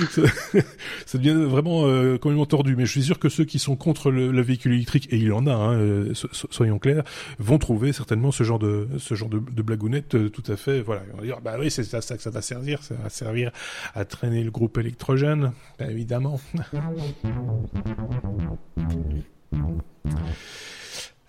[1.05, 2.75] ça devient vraiment euh, complètement tordu.
[2.75, 5.31] Mais je suis sûr que ceux qui sont contre le, véhicule électrique, et il y
[5.31, 7.03] en a, hein, euh, soyons clairs,
[7.39, 10.81] vont trouver certainement ce genre de ce genre de, de blagounette euh, tout à fait.
[10.81, 13.09] Voilà, on va dire bah oui, c'est ça, ça que ça va servir, ça va
[13.09, 13.51] servir
[13.93, 16.39] à traîner le groupe électrogène, bah, évidemment.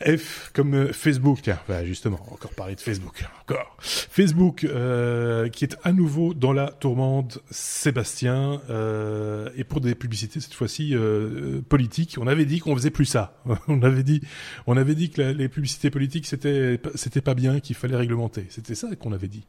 [0.00, 3.76] F comme euh, Facebook, tiens, bah justement, encore parler de Facebook, encore.
[3.80, 10.40] Facebook euh, qui est à nouveau dans la tourmente, Sébastien, euh, et pour des publicités
[10.40, 12.16] cette fois-ci euh, politiques.
[12.20, 13.40] On avait dit qu'on faisait plus ça.
[13.68, 14.20] on avait dit,
[14.66, 18.46] on avait dit que les publicités politiques c'était c'était pas bien, qu'il fallait réglementer.
[18.50, 19.44] C'était ça qu'on avait dit.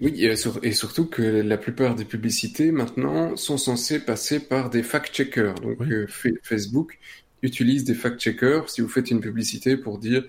[0.00, 5.54] Oui, et, surtout que la plupart des publicités maintenant sont censées passer par des fact-checkers.
[5.60, 5.78] Donc
[6.42, 6.98] Facebook
[7.42, 8.68] utilise des fact-checkers.
[8.68, 10.24] Si vous faites une publicité pour dire,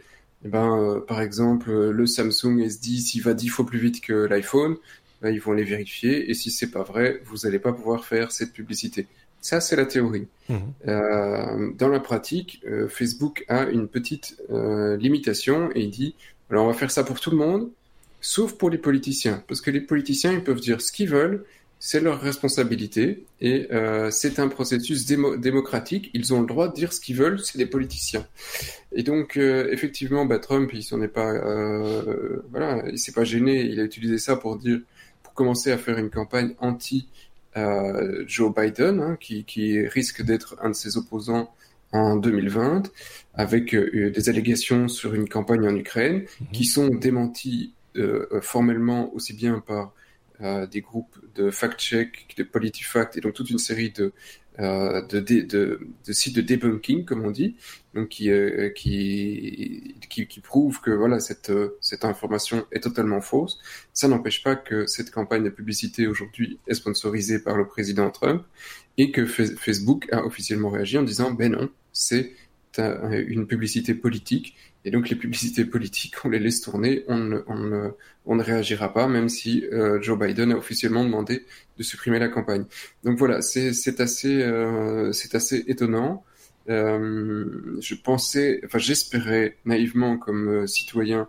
[0.45, 4.13] eh ben, euh, par exemple, le Samsung S10 s'il va dix fois plus vite que
[4.13, 4.77] l'iPhone,
[5.21, 6.29] ben, ils vont les vérifier.
[6.29, 9.07] Et si c'est pas vrai, vous n'allez pas pouvoir faire cette publicité.
[9.41, 10.27] Ça, c'est la théorie.
[10.49, 10.55] Mmh.
[10.87, 16.15] Euh, dans la pratique, euh, Facebook a une petite euh, limitation et il dit,
[16.49, 17.69] alors on va faire ça pour tout le monde,
[18.21, 19.43] sauf pour les politiciens.
[19.47, 21.43] Parce que les politiciens, ils peuvent dire ce qu'ils veulent,
[21.83, 26.11] c'est leur responsabilité et euh, c'est un processus démocratique.
[26.13, 28.27] Ils ont le droit de dire ce qu'ils veulent, c'est des politiciens.
[28.93, 33.23] Et donc euh, effectivement, bah, Trump, il s'en est pas, euh, voilà, il s'est pas
[33.23, 33.61] gêné.
[33.61, 34.79] Il a utilisé ça pour dire,
[35.23, 37.07] pour commencer à faire une campagne anti
[37.57, 41.51] euh, Joe Biden, hein, qui, qui risque d'être un de ses opposants
[41.93, 42.91] en 2020,
[43.33, 46.47] avec euh, des allégations sur une campagne en Ukraine, mhm.
[46.53, 47.73] qui sont démenties
[48.41, 49.91] formellement aussi bien par
[50.71, 54.11] des groupes de fact-check, de PolitiFact, et donc toute une série de,
[54.59, 55.79] euh, de, de,
[56.11, 57.55] sites de debunking, comme on dit,
[57.95, 63.59] donc qui, euh, qui, qui, que voilà cette, cette information est totalement fausse.
[63.93, 68.43] Ça n'empêche pas que cette campagne de publicité aujourd'hui est sponsorisée par le président Trump
[68.97, 72.33] et que Facebook a officiellement réagi en disant ben non, c'est
[72.77, 77.55] une publicité politique et donc les publicités politiques, on les laisse tourner, on ne, on
[77.55, 77.89] ne,
[78.25, 81.45] on ne réagira pas, même si euh, Joe Biden a officiellement demandé
[81.77, 82.65] de supprimer la campagne.
[83.03, 86.23] Donc voilà, c'est assez, euh, c'est assez étonnant.
[86.69, 91.27] Euh, je pensais, enfin j'espérais naïvement comme citoyen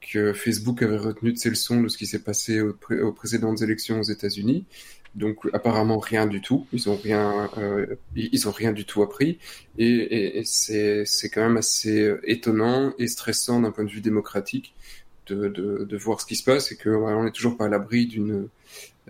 [0.00, 4.00] que Facebook avait retenu de ses leçons de ce qui s'est passé aux précédentes élections
[4.00, 4.66] aux États-Unis.
[5.14, 6.66] Donc apparemment rien du tout.
[6.72, 9.38] Ils ont rien, euh, ils ont rien du tout appris.
[9.78, 14.00] Et, et, c'est c'est quand même assez euh, étonnant et stressant d'un point de vue
[14.00, 14.74] démocratique
[15.26, 17.68] de, de, de voir ce qui se passe et que on n'est toujours pas à
[17.68, 18.48] l'abri d'une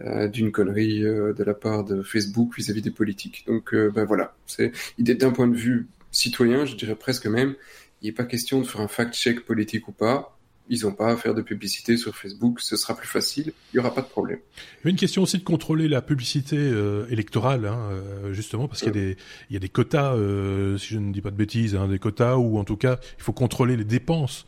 [0.01, 3.45] euh, d'une connerie euh, de la part de Facebook vis-à-vis des politiques.
[3.47, 7.55] Donc ben voilà, c'est d'un point de vue citoyen, je dirais presque même,
[8.03, 10.37] il n'est pas question de faire un fact-check politique ou pas
[10.69, 13.81] ils n'ont pas à faire de publicité sur Facebook, ce sera plus facile, il n'y
[13.81, 14.39] aura pas de problème.
[14.81, 18.69] Il y a une question aussi de contrôler la publicité euh, électorale, hein, euh, justement,
[18.69, 19.17] parce qu'il y, a des,
[19.51, 21.99] il y a des quotas, euh, si je ne dis pas de bêtises, hein, des
[21.99, 24.47] quotas où en tout cas il faut contrôler les dépenses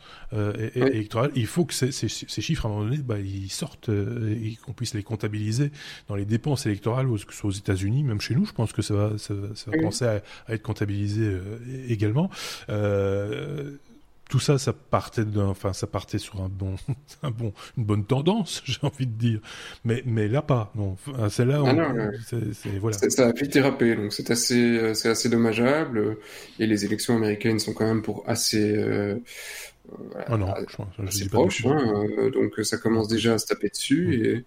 [0.75, 1.31] électorales.
[1.37, 4.57] Il faut que ces, ces, ces, chiffres, à un moment donné, bah, ils sortent et
[4.65, 5.71] qu'on puisse les comptabiliser
[6.09, 8.83] dans les dépenses électorales, que ce soit aux États-Unis, même chez nous, je pense que
[8.83, 11.39] ça va, ça, ça va commencer à, à, être comptabilisé
[11.89, 12.31] également.
[14.35, 16.77] Euh, tout ça, ça partait d'un, enfin, ça partait sur un bon,
[17.23, 19.41] un bon, une bonne tendance, j'ai envie de dire.
[19.85, 20.97] Mais, mais là pas, non.
[21.31, 22.97] C'est là, ah c'est, voilà.
[22.97, 26.19] Ça a vite dérapé, donc c'est assez, c'est assez dommageable.
[26.59, 29.17] Et les élections américaines sont quand même pour assez, euh,
[30.27, 34.07] ah non, je, assez proches, hein, euh, donc ça commence déjà à se taper dessus
[34.07, 34.13] mm.
[34.13, 34.45] et.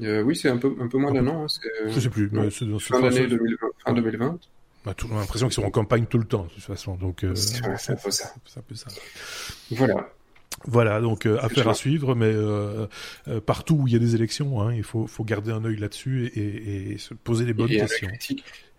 [0.00, 1.44] Euh, oui, c'est un peu, un peu moins d'un an.
[1.44, 1.46] Hein,
[1.88, 2.30] je sais plus.
[2.32, 3.66] mais c'est dans fin d'année 2020.
[3.84, 4.38] Fin 2020.
[4.84, 6.96] On a toujours l'impression qu'ils sont en campagne tout le temps, de toute façon.
[6.96, 8.32] Donc, euh, c'est un peu ça.
[8.44, 8.60] ça.
[9.70, 10.08] Voilà.
[10.64, 12.86] Voilà, donc euh, affaire à suivre, mais euh,
[13.28, 15.76] euh, partout où il y a des élections, hein, il faut, faut garder un œil
[15.76, 18.08] là-dessus et, et, et, se poser les bonnes et questions.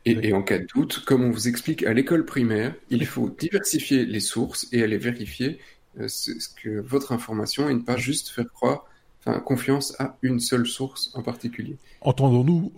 [0.06, 3.30] Et, et, en cas de doute, comme on vous explique à l'école primaire, il faut
[3.30, 5.60] diversifier les sources et aller vérifier
[6.08, 8.86] ce, ce que votre information et ne pas juste faire croire
[9.26, 11.78] enfin, confiance à une seule source en particulier.
[12.02, 12.74] Entendons-nous,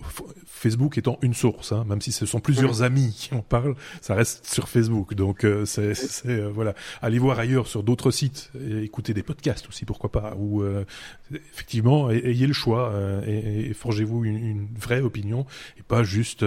[0.46, 4.16] Facebook étant une source, hein, même si ce sont plusieurs amis qui en parlent, ça
[4.16, 5.14] reste sur Facebook.
[5.14, 5.94] Donc euh, c'est
[6.26, 10.36] euh, voilà, allez voir ailleurs sur d'autres sites, et écoutez des podcasts aussi, pourquoi pas.
[10.38, 10.86] Ou euh,
[11.32, 12.94] effectivement, ayez le choix
[13.26, 15.46] et, et forgez-vous une, une, vraie opinion
[15.78, 16.44] et pas juste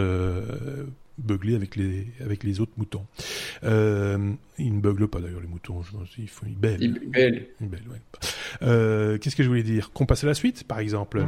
[1.18, 3.06] beugler avec les avec les autres moutons.
[3.64, 5.82] Euh, ils ne beuglent pas d'ailleurs les moutons.
[5.82, 6.78] Je pense, ils, font, ils bêlent.
[6.80, 7.48] Ils bêlent.
[7.60, 8.00] Ils bêlent ouais.
[8.62, 9.92] euh, Qu'est-ce que je voulais dire?
[9.92, 11.24] Qu'on passe à la suite, par exemple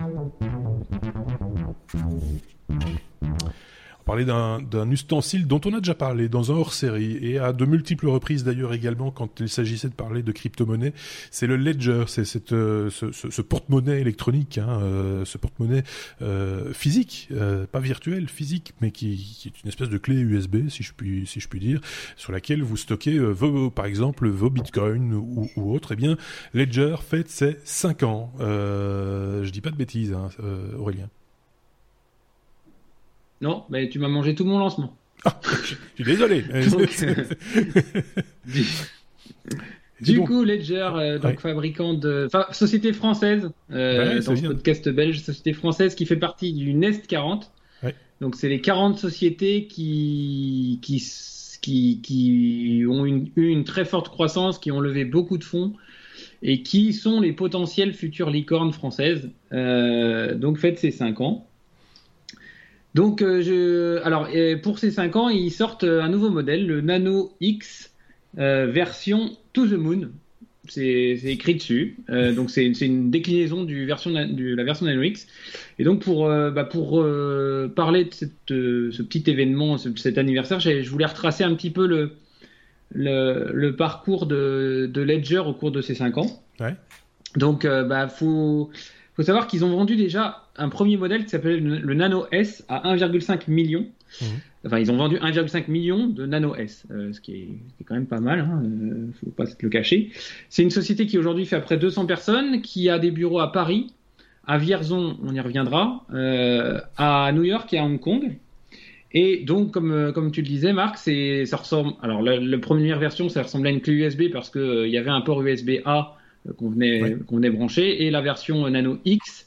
[4.11, 8.09] parler d'un ustensile dont on a déjà parlé dans un hors-série et à de multiples
[8.09, 10.93] reprises d'ailleurs également quand il s'agissait de parler de crypto-monnaie.
[11.31, 15.85] C'est le ledger, c'est euh, ce, ce, porte-monnaie électronique, hein, euh, ce porte-monnaie
[16.23, 17.29] euh, physique,
[17.71, 21.39] pas virtuel, physique, mais qui, est une espèce de clé USB, si je puis si
[21.39, 21.81] je puis dire,
[22.17, 25.93] sur laquelle vous stockez vos, par exemple vos bitcoins ou, ou autres.
[25.93, 26.17] Eh bien,
[26.53, 28.33] Ledger fête ses 5 ans.
[28.41, 30.31] je dis pas de bêtises, hein,
[30.77, 31.09] Aurélien.
[33.41, 34.97] Non, mais tu m'as mangé tout mon lancement.
[35.25, 36.45] Ah, je suis désolé.
[40.01, 41.37] du, coup, Ledger, euh, donc ouais.
[41.39, 46.17] fabricant de, enfin, société française, euh, ouais, dans ce podcast belge, société française qui fait
[46.17, 47.51] partie du Nest 40.
[47.83, 47.95] Ouais.
[48.21, 51.03] Donc, c'est les 40 sociétés qui, qui,
[51.61, 55.75] qui, qui ont une, eu une très forte croissance, qui ont levé beaucoup de fonds
[56.43, 59.31] et qui sont les potentielles futures licornes françaises.
[59.53, 61.50] Euh, donc, faites ces 5 ans.
[62.95, 64.03] Donc, euh, je...
[64.05, 64.29] alors
[64.63, 67.91] pour ces 5 ans, ils sortent un nouveau modèle, le Nano X
[68.39, 70.11] euh, version To the Moon.
[70.69, 71.97] C'est écrit dessus.
[72.11, 75.27] Euh, donc, c'est une déclinaison du version, de la version Nano X.
[75.79, 80.17] Et donc, pour, euh, bah, pour euh, parler de cette, ce petit événement, ce, cet
[80.17, 82.13] anniversaire, je voulais retracer un petit peu le,
[82.93, 86.43] le, le parcours de, de, Ledger au cours de ces 5 ans.
[86.61, 86.77] Ouais.
[87.37, 88.71] Donc, bah, faut
[89.21, 92.95] faut savoir qu'ils ont vendu déjà un premier modèle qui s'appelait le Nano S à
[92.95, 93.85] 1,5 million.
[94.23, 94.25] Mmh.
[94.65, 97.85] Enfin, ils ont vendu 1,5 million de Nano S, euh, ce qui est, qui est,
[97.85, 100.09] quand même pas mal, hein, euh, faut pas se le cacher.
[100.49, 103.53] C'est une société qui aujourd'hui fait à près 200 personnes, qui a des bureaux à
[103.53, 103.93] Paris,
[104.47, 108.39] à Vierzon, on y reviendra, euh, à New York et à Hong Kong.
[109.13, 111.93] Et donc, comme, euh, comme tu le disais, Marc, ça ressemble.
[112.01, 115.11] Alors, la, la, première version, ça ressemblait à une clé USB parce qu'il y avait
[115.11, 116.17] un port USB A
[116.57, 117.17] qu'on venait, ouais.
[117.27, 119.47] qu'on venait brancher, et la version Nano X,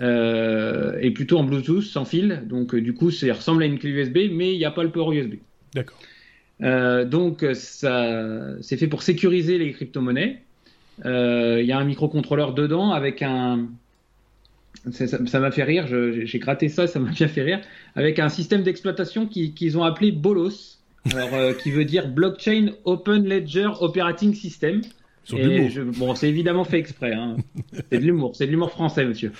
[0.00, 2.42] et plutôt en Bluetooth sans fil.
[2.46, 4.90] Donc du coup, ça ressemble à une clé USB, mais il n'y a pas le
[4.90, 5.34] port USB.
[5.74, 5.98] D'accord.
[7.08, 10.42] donc ça, c'est fait pour sécuriser les crypto-monnaies.
[11.04, 13.68] Il y a un microcontrôleur dedans avec un,
[14.92, 17.60] ça m'a fait rire, j'ai gratté ça, ça m'a bien fait rire,
[17.94, 20.78] avec un système d'exploitation qu'ils ont appelé BOLOS,
[21.12, 24.80] alors, euh, qui veut dire Blockchain Open Ledger Operating System.
[25.32, 27.12] Et je, bon, c'est évidemment fait exprès.
[27.12, 27.36] Hein.
[27.90, 29.32] c'est de l'humour, c'est de l'humour français, monsieur.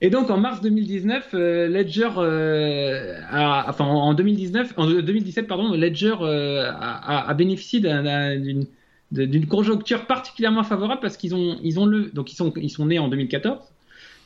[0.00, 5.72] Et donc en mars 2019, euh, Ledger, euh, a, enfin en 2019, en 2017 pardon,
[5.72, 8.66] Ledger a, a, bénéficié d'une
[9.12, 12.86] d'une conjoncture particulièrement favorable parce qu'ils ont, ils ont le, donc ils sont, ils sont
[12.86, 13.60] nés en 2014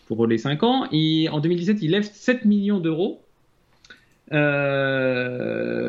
[0.06, 3.22] pour les 5 ans et en 2017 ils lèvent 7 millions d'euros.
[4.32, 5.88] Euh,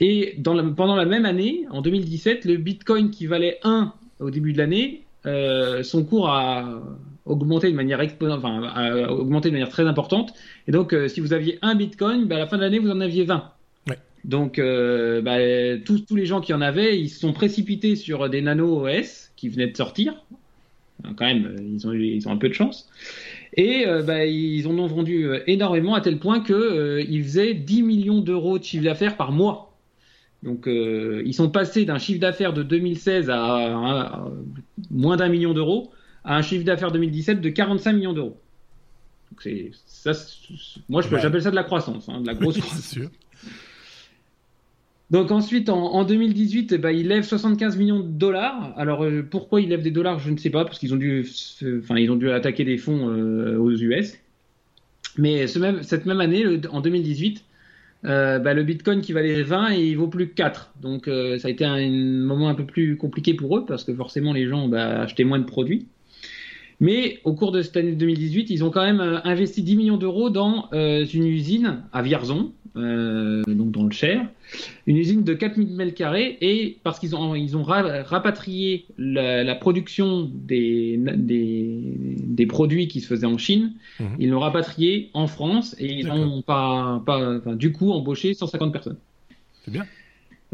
[0.00, 4.52] et, dans pendant la même année, en 2017, le Bitcoin qui valait 1 au début
[4.52, 6.80] de l'année, euh, son cours a
[7.24, 10.32] augmenté de manière enfin, a augmenté de manière très importante.
[10.66, 12.90] Et donc, euh, si vous aviez un Bitcoin, bah, à la fin de l'année, vous
[12.90, 13.50] en aviez 20.
[14.24, 15.38] Donc, bah,
[15.84, 19.30] tous, tous, les gens qui en avaient, ils se sont précipités sur des Nano OS
[19.36, 20.22] qui venaient de sortir.
[21.16, 22.90] Quand même, ils ont, ils ont un peu de chance.
[23.54, 27.82] Et euh, bah, ils en ont vendu euh, énormément à tel point qu'ils faisaient 10
[27.82, 29.76] millions d'euros de chiffre d'affaires par mois.
[30.44, 34.24] Donc, ils sont passés d'un chiffre d'affaires de 2016 à,
[34.88, 35.90] moins d'un million d'euros
[36.22, 38.40] à un chiffre d'affaires 2017 de 45 millions d'euros.
[39.84, 40.12] ça.
[40.88, 42.98] Moi, j'appelle ça de la croissance, hein, de la grosse croissance.
[45.10, 48.74] Donc ensuite, en, 2018, bah, ils lèvent 75 millions de dollars.
[48.76, 51.26] Alors euh, pourquoi ils lèvent des dollars, je ne sais pas, parce qu'ils ont dû,
[51.78, 54.18] enfin ils ont dû attaquer des fonds euh, aux US.
[55.16, 57.42] Mais cette même année, en 2018,
[58.04, 60.74] euh, bah, le Bitcoin qui valait 20 et il vaut plus que 4.
[60.82, 64.34] Donc ça a été un, moment un peu plus compliqué pour eux parce que forcément
[64.34, 65.86] les gens bah, achetaient moins de produits.
[66.80, 70.28] Mais au cours de cette année 2018, ils ont quand même investi 10 millions d'euros
[70.28, 74.26] dans une usine à Vierzon, euh, donc dans le Cher,
[74.86, 80.98] une usine de 4000 m2 et parce qu'ils ont, ils ont rapatrié la, production des,
[80.98, 84.16] des, produits qui se faisaient en Chine, mhm.
[84.18, 88.98] ils l'ont rapatrié en France et ils ont pas, pas du coup embauché 150 personnes.
[89.64, 89.86] C'est bien.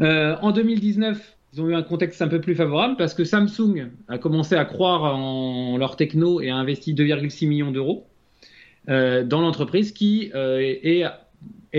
[0.01, 3.89] Euh, en 2019, ils ont eu un contexte un peu plus favorable parce que Samsung
[4.07, 8.05] a commencé à croire en leur techno et a investi 2,6 millions d'euros
[8.89, 11.05] euh, dans l'entreprise qui est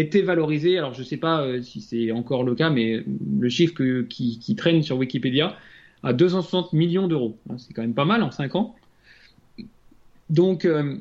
[0.00, 3.02] était valorisé, alors je ne sais pas euh, si c'est encore le cas, mais
[3.38, 5.56] le chiffre qui, traîne sur Wikipédia,
[6.02, 7.38] à 260 millions d'euros.
[7.50, 8.76] Hein, c'est quand même pas mal en 5 ans.
[10.28, 10.96] Donc, euh,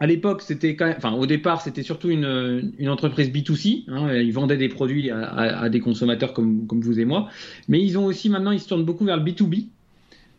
[0.00, 3.84] à l'époque, c'était quand enfin, au départ, c'était surtout une, entreprise B2C.
[3.88, 7.28] Hein, ils vendaient des produits à, des consommateurs comme, comme, vous et moi.
[7.68, 9.66] Mais ils ont aussi, maintenant, ils se tournent beaucoup vers le B2B.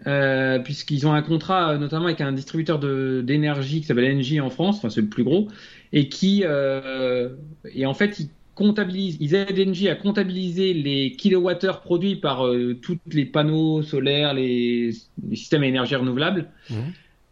[0.08, 4.78] Euh, puisqu'ils ont un contrat notamment avec un distributeur d'énergie qui s'appelle Engie en France,
[4.78, 5.50] enfin c'est le plus gros,
[5.92, 7.30] et qui euh,
[7.74, 12.78] et en fait ils comptabilisent, ils aident Engie à comptabiliser les kilowattheures produits par euh,
[12.82, 14.92] tous les panneaux solaires, les,
[15.34, 16.48] systèmes à énergie renouvelable.
[16.70, 16.76] Mmh.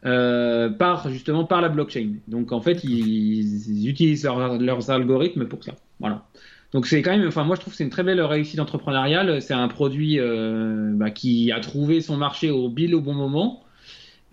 [0.06, 2.14] Euh, par justement par la blockchain.
[2.28, 5.74] Donc en fait, ils, utilisent leurs algorithmes pour ça.
[6.00, 6.24] Voilà.
[6.72, 9.42] Donc c'est quand même, enfin moi je trouve que c'est une très belle réussite entrepreneuriale.
[9.42, 13.64] C'est un produit euh, bah, qui a trouvé son marché au bill au bon moment.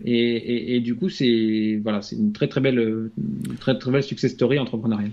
[0.03, 3.09] Et, du coup, c'est voilà, c'est une très très belle,
[3.61, 5.11] très très belle success story entrepreneuriale.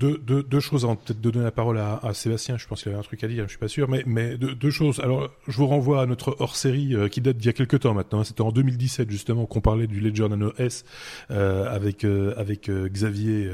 [0.00, 2.56] deux, deux, choses avant peut-être de donner la parole à, Sébastien.
[2.56, 4.70] Je pense qu'il avait un truc à dire, je suis pas sûr, mais mais deux,
[4.70, 5.00] choses.
[5.00, 7.92] Alors, je vous renvoie à notre hors-série euh, qui date d'il y a quelques temps
[7.92, 8.24] maintenant.
[8.24, 10.84] C'était en 2017 justement qu'on parlait du Ledger Nano S
[11.30, 13.50] euh, avec euh, avec Xavier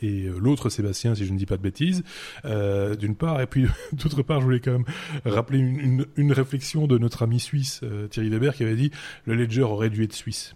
[0.00, 2.04] et l'autre Sébastien, si je ne dis pas de bêtises.
[2.44, 4.86] D'une part, et puis d'autre part, je voulais quand même
[5.26, 8.90] rappeler une réflexion de notre ami suisse Thierry Weber qui avait dit
[9.26, 10.54] le Ledger aurait dû être suisse.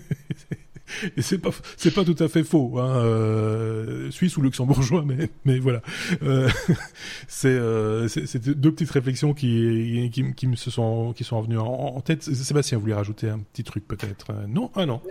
[1.16, 5.30] Et c'est pas c'est pas tout à fait faux, hein, euh, suisse ou luxembourgeois, mais
[5.44, 5.82] mais voilà.
[6.22, 6.48] Euh,
[7.28, 11.58] c'est euh, c'est deux petites réflexions qui qui, qui me se sont qui sont venues
[11.58, 12.22] en, tête.
[12.22, 14.32] Sébastien voulait rajouter un petit truc peut-être?
[14.46, 15.02] Non, ah non.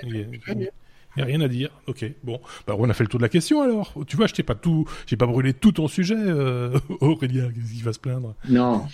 [1.18, 1.70] Il n'y a rien à dire.
[1.88, 3.94] Ok, bon, bah on a fait le tour de la question alors.
[4.08, 7.74] Tu vois, je t'ai pas tout, j'ai pas brûlé tout ton sujet, euh, Aurélien, qu'est-ce
[7.74, 8.36] qui va se plaindre?
[8.50, 8.86] Non.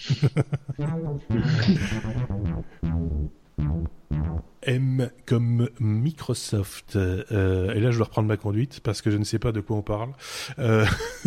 [4.64, 6.96] M comme Microsoft.
[6.96, 9.60] Euh, et là, je dois reprendre ma conduite parce que je ne sais pas de
[9.60, 10.12] quoi on parle.
[10.60, 10.86] Euh,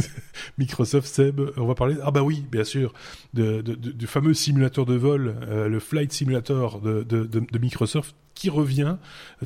[0.59, 1.97] Microsoft, Seb, on va parler.
[2.03, 2.95] Ah bah oui, bien sûr,
[3.33, 8.97] du fameux simulateur de vol, euh, le Flight Simulator de, de, Microsoft, qui revient.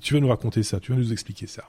[0.03, 1.65] Tu vas nous raconter ça, tu vas nous expliquer ça.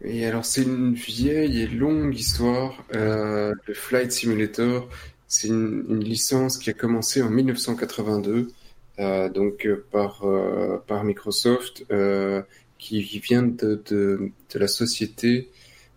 [0.00, 2.84] Et alors, c'est une vieille et longue histoire.
[2.92, 4.88] le Flight Simulator,
[5.26, 8.48] c'est une, une licence qui a commencé en 1982
[8.98, 10.24] donc par
[10.86, 11.84] par Microsoft
[12.78, 15.48] qui, vient de, la société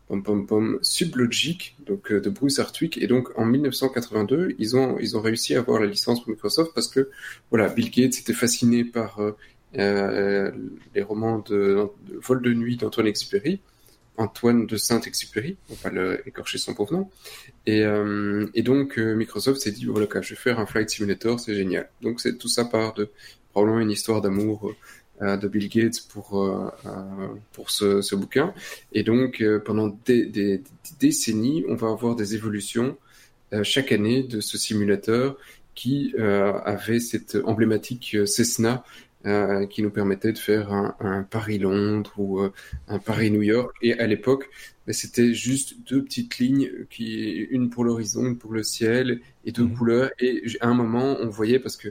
[0.07, 2.97] pom, pom, pom, Sublogic, donc de Bruce Hartwig.
[3.01, 6.73] Et donc en 1982, ils ont ils ont réussi à avoir la licence pour Microsoft
[6.75, 7.09] parce que
[7.49, 9.19] voilà, Bill Gates était fasciné par
[9.77, 10.51] euh,
[10.93, 13.61] les romans de, de, Vol de nuit d'Antoine Exupéry,
[14.17, 17.07] Antoine de Saint-Exupéry, on va le écorcher son pauvre
[17.69, 21.55] euh, et donc euh, Microsoft s'est dit voilà, je vais faire un flight simulator, c'est
[21.55, 21.89] génial.
[22.01, 23.09] Donc c'est tout ça part de
[23.51, 24.73] probablement une histoire d'amour
[25.21, 26.71] euh, de Bill Gates pour
[27.53, 28.53] pour ce, bouquin.
[28.91, 30.61] Et donc pendant des, des,
[30.99, 32.97] décennies, on va avoir des évolutions
[33.63, 35.37] chaque année de ce simulateur
[35.73, 38.83] qui avait cette emblématique Cessna
[39.25, 42.51] euh, qui nous permettait de faire un, un Paris-Londres ou euh,
[42.87, 43.75] un Paris-New York.
[43.81, 44.49] Et à l'époque,
[44.87, 49.51] ben, c'était juste deux petites lignes, qui, une pour l'horizon, une pour le ciel, et
[49.51, 49.77] deux mhm.
[49.77, 50.11] couleurs.
[50.19, 51.89] Et à un moment, on voyait, parce que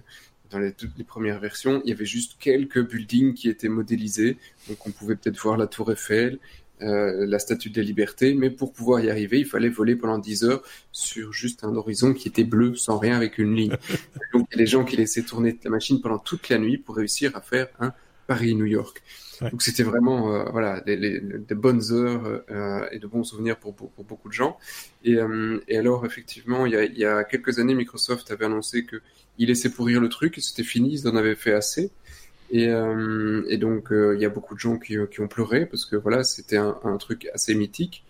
[0.51, 4.37] dans les, toutes les premières versions, il y avait juste quelques buildings qui étaient modélisés.
[4.68, 6.41] Donc on pouvait peut-être voir la tour Eiffel,
[6.83, 10.18] euh, la statue de la liberté, mais pour pouvoir y arriver, il fallait voler pendant
[10.18, 10.62] 10 heures
[10.93, 13.76] sur juste un horizon qui était bleu, sans rien avec une ligne.
[14.33, 16.78] Donc il y a des gens qui laissaient tourner la machine pendant toute la nuit
[16.78, 17.93] pour réussir à faire un
[18.26, 19.03] Paris-New York.
[19.41, 21.20] Donc c'était vraiment euh, voilà des,
[21.55, 24.59] bonnes heures euh, et de bons souvenirs pour, pour, beaucoup de gens.
[25.03, 25.16] Et,
[25.68, 29.01] et alors effectivement, il y, a, il y, a, quelques années, Microsoft avait annoncé que
[29.39, 31.91] il laissait pourrir le truc, c'était fini, ils en avaient fait assez.
[32.51, 35.66] Et, euh, et donc euh, il y a beaucoup de gens qui, qui, ont pleuré
[35.66, 38.05] parce que voilà c'était un, un, truc assez mythique.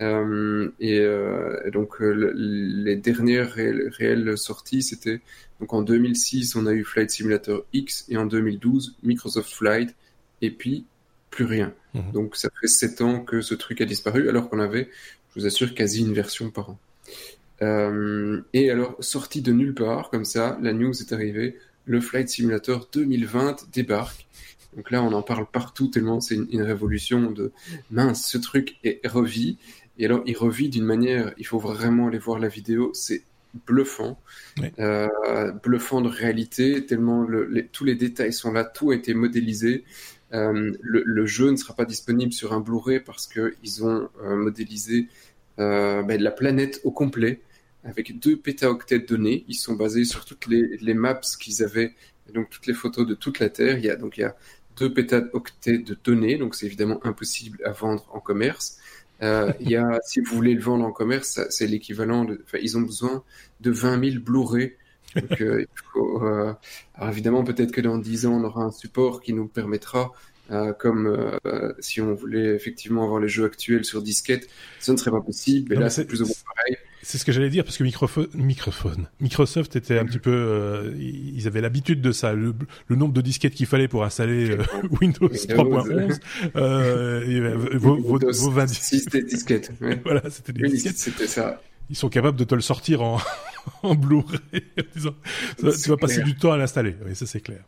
[0.00, 5.20] Euh, et, euh, donc les dernières réelles, sorties c'était
[5.58, 9.94] donc en 2006 on a eu Flight Simulator X et en 2012 Microsoft Flight
[10.40, 10.86] et puis
[11.30, 11.74] plus rien.
[11.94, 12.12] Mhm.
[12.12, 14.88] Donc ça fait sept ans que ce truc a disparu alors qu'on avait,
[15.34, 16.78] je vous assure, quasi une version par an.
[17.62, 22.28] Euh, et alors, sorti de nulle part, comme ça, la news est arrivée le Flight
[22.28, 24.26] Simulator 2020 débarque.
[24.76, 27.52] Donc là, on en parle partout tellement c'est une, révolution de
[27.90, 29.58] mince, ce truc est revit.
[29.98, 33.22] Et alors, il revit d'une manière, il faut vraiment aller voir la vidéo, c'est
[33.66, 34.18] bluffant,
[34.78, 37.26] euh, bluffant de réalité, tellement
[37.72, 39.84] tous les détails sont là, tout a été modélisé.
[40.32, 45.08] Euh, le, jeu ne sera pas disponible sur un Blu-ray parce qu'ils ont euh, modélisé
[45.58, 47.40] ben, la planète au complet
[47.84, 49.44] avec deux pétaoctets de données.
[49.48, 51.94] Ils sont basés sur toutes les, les maps qu'ils avaient,
[52.32, 53.78] donc toutes les photos de toute la Terre.
[53.78, 54.36] Il y a donc il y a
[54.76, 58.78] deux pétaoctets de données, donc c'est évidemment impossible à vendre en commerce.
[59.22, 62.58] Euh, il y a, si vous voulez le vendre en commerce, c'est l'équivalent de, enfin,
[62.62, 63.22] ils ont besoin
[63.60, 64.76] de 20 000 Blu-ray.
[65.16, 66.54] Donc, euh, il faut, euh,
[66.94, 70.12] alors évidemment, peut-être que dans 10 ans, on aura un support qui nous permettra
[70.50, 74.48] euh, comme euh, si on voulait effectivement avoir les jeux actuels sur disquette,
[74.80, 75.74] ça ne serait pas possible.
[75.74, 76.76] Et là, c'est plus ou moins pareil.
[77.02, 80.92] C'est ce que j'allais dire parce que microphone, microphone, Microsoft était un petit peu, euh,
[80.98, 82.34] ils avaient l'habitude de ça.
[82.34, 82.54] Le,
[82.90, 84.58] nombre de disquettes qu'il fallait pour installer
[85.00, 86.18] Windows 3.11,
[86.56, 88.64] euh, vos, vos, vos 20
[89.24, 89.72] disquettes.
[90.04, 90.98] voilà, c'était des disquettes.
[90.98, 91.60] C'était ça.
[91.88, 93.18] Ils sont capables de te le sortir en,
[93.82, 94.62] en Blu-ray
[95.60, 96.96] tu vas passer du temps à l'installer.
[97.04, 97.64] Oui, ça c'est clair.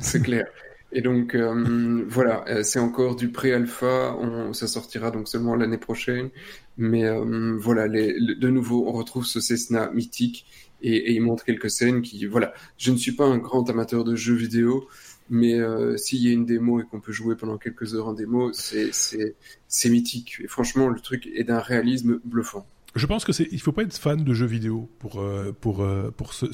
[0.00, 0.46] C'est clair.
[0.92, 4.16] Et donc euh, voilà, euh, c'est encore du pré-alpha,
[4.52, 6.30] ça sortira donc seulement l'année prochaine.
[6.76, 10.46] Mais euh, voilà, les, de nouveau, on retrouve ce Cessna mythique
[10.82, 14.04] et, et, il montre quelques scènes qui, voilà, je ne suis pas un grand amateur
[14.04, 14.88] de jeux vidéo,
[15.30, 15.58] mais
[15.96, 19.88] s'il y a une démo et qu'on peut jouer pendant quelques heures en démo, c'est
[19.88, 20.40] mythique.
[20.42, 23.82] Et franchement, le truc est d'un réalisme bluffant je pense que c'est, il faut pas
[23.82, 26.46] être fan de jeux vidéo pour euh, pour euh, pour ce,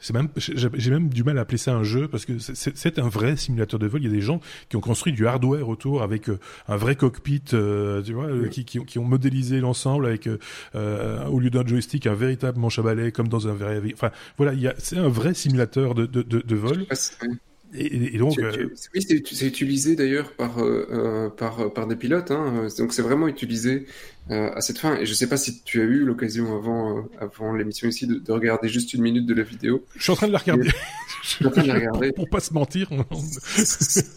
[0.00, 3.08] c'est même, j'ai même du mal à appeler ça un jeu parce que c'est un
[3.08, 4.02] vrai simulateur de vol.
[4.02, 6.38] Il y a des gens qui ont construit du hardware autour avec euh,
[6.68, 10.28] un vrai cockpit, tu vois, qui, qui, qui, ont modélisé l'ensemble avec
[10.74, 14.52] au lieu d'un joystick un véritable manche à balai comme dans un vrai, enfin voilà,
[14.52, 16.86] il y a, c'est un vrai simulateur de de, de, de vol.
[17.74, 22.30] Et, donc, euh, oui, c'est utilisé d'ailleurs par, euh, euh, par, par des pilotes.
[22.30, 22.66] Hein.
[22.78, 23.86] Donc c'est vraiment utilisé
[24.30, 24.96] à cette fin.
[24.96, 28.68] Et je sais pas si tu as eu l'occasion avant, avant l'émission ici de, regarder
[28.68, 29.84] juste une minute de la vidéo.
[29.96, 30.68] Je suis en train de la regarder.
[31.22, 32.12] je suis en train de la regarder.
[32.16, 32.90] Pour pas se mentir.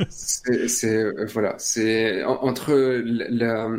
[0.09, 3.69] c'est voilà, c'est entre la,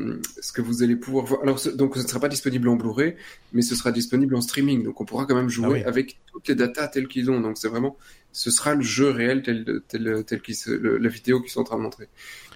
[0.40, 1.42] ce que vous allez pouvoir voir.
[1.42, 3.14] Alors donc ce ne sera pas disponible en Blu-ray,
[3.52, 4.84] mais ce sera disponible en streaming.
[4.84, 7.40] Donc on pourra quand même jouer ah avec toutes les datas telles qu'ils ont.
[7.40, 7.96] Donc c'est vraiment
[8.32, 11.76] ce sera le jeu réel tel tel tel qui la vidéo qu'ils sont en train
[11.76, 12.08] de montrer.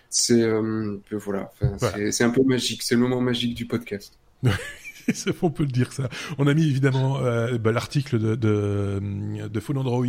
[0.09, 1.51] C'est euh, voilà,
[2.11, 4.18] c'est un peu magique, c'est le moment magique du podcast.
[5.43, 6.09] on peut le dire ça.
[6.39, 10.07] On a mis évidemment euh, bah, l'article de, de, de Phone Android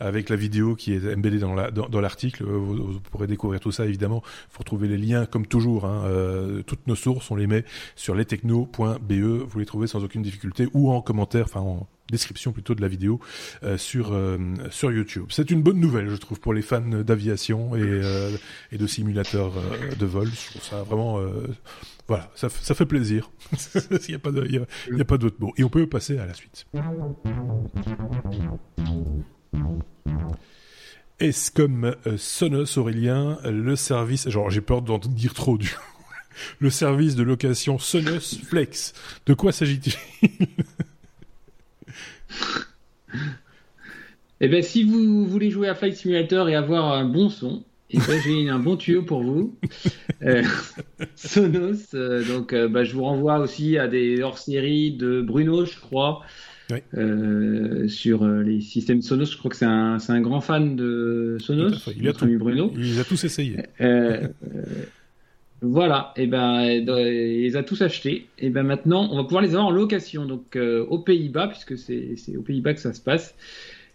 [0.00, 2.44] avec la vidéo qui est embellée dans la dans, l'article.
[2.44, 4.22] Vous, pourrez découvrir tout ça évidemment.
[4.24, 5.84] Il faut retrouver les liens comme toujours.
[5.84, 6.04] Hein.
[6.06, 7.64] Euh, toutes nos sources, on les met
[7.96, 9.12] sur lestechno.be.
[9.12, 12.88] Vous les trouvez sans aucune difficulté ou en commentaire, enfin en description plutôt de la
[12.88, 13.20] vidéo
[13.76, 14.16] sur
[14.70, 15.24] sur YouTube.
[15.30, 18.00] C'est une bonne nouvelle, je trouve, pour les fans d'aviation et
[18.70, 19.52] et de simulateurs
[19.98, 20.28] de vol.
[20.28, 21.20] Je trouve ça vraiment
[22.08, 23.30] voilà, ça, fait plaisir.
[23.74, 24.32] Il n'y a pas
[25.04, 25.52] pas d'autre mot.
[25.56, 26.66] Et on peut passer à la suite.
[31.20, 35.74] Est-ce comme Sonos Aurélien, le service, genre j'ai peur d'en dire trop du
[36.58, 38.92] le service de location Sonos Flex.
[39.26, 39.94] De quoi s'agit-il?
[44.40, 47.98] Eh bien, si vous voulez jouer à Flight Simulator et avoir un bon son, eh
[47.98, 49.56] ben, j'ai un bon tuyau pour vous.
[50.24, 50.44] Euh,
[51.16, 55.80] Sonos, euh, donc euh, bah, je vous renvoie aussi à des hors-séries de Bruno, je
[55.80, 56.22] crois,
[57.88, 59.32] sur les systèmes Sonos.
[59.32, 62.26] Je crois que c'est un, un, grand fan de Sonos, il a tout.
[62.38, 62.72] Bruno.
[62.76, 63.56] Il a tous essayé.
[65.64, 66.84] Voilà, et ben, il
[67.42, 68.26] les a tous achetés.
[68.40, 70.26] Et ben maintenant, on va pouvoir les avoir en location.
[70.26, 73.36] Donc euh, aux Pays-Bas, puisque c'est aux Pays-Bas que ça se passe,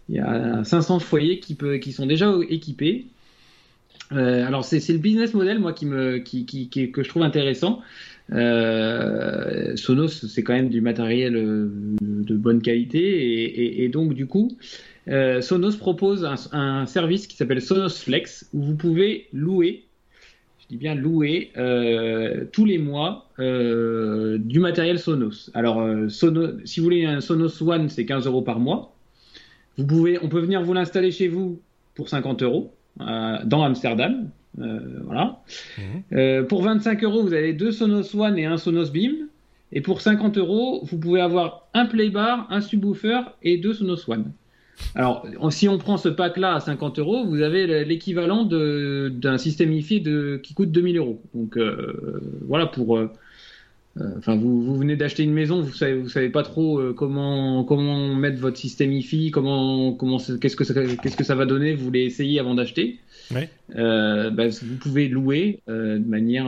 [0.08, 3.06] il y a 500 foyers qui, qui sont déjà équipés.
[4.12, 7.82] Euh, alors c'est le business model moi qui me qui, qui, que je trouve intéressant.
[8.32, 14.56] Euh, Sonos c'est quand même du matériel de bonne qualité et, et, donc du coup
[15.06, 19.87] Sonos propose un, un service qui s'appelle Sonos Flex où vous pouvez louer
[20.68, 25.50] dis bien louer euh, tous les mois euh, du matériel Sonos.
[25.54, 28.94] Alors, euh, Sonos, si vous voulez un Sonos One, c'est 15 euros par mois.
[29.78, 31.60] Vous pouvez, on peut venir vous l'installer chez vous
[31.94, 34.28] pour 50 euros dans Amsterdam.
[34.56, 35.40] voilà.
[36.10, 36.46] Mhm.
[36.46, 39.28] pour 25 euros, vous avez deux Sonos One et un Sonos Beam.
[39.70, 44.32] Et pour 50 euros, vous pouvez avoir un playbar, un subwoofer et deux Sonos One.
[44.94, 50.00] Alors, si on prend ce pack-là à 50 euros, vous avez l'équivalent d'un système IFI
[50.00, 51.20] de, qui coûte 2000 euros.
[51.34, 52.96] Donc, euh, voilà pour.
[52.96, 53.10] Euh,
[54.00, 57.64] euh, enfin, vous, vous, venez d'acheter une maison, vous savez, vous savez pas trop comment
[57.64, 61.74] comment mettre votre système IFI, comment comment qu'est-ce que ça, qu'est-ce que ça va donner.
[61.74, 62.98] Vous voulez essayer avant d'acheter.
[63.30, 66.46] Ben, vous pouvez louer de manière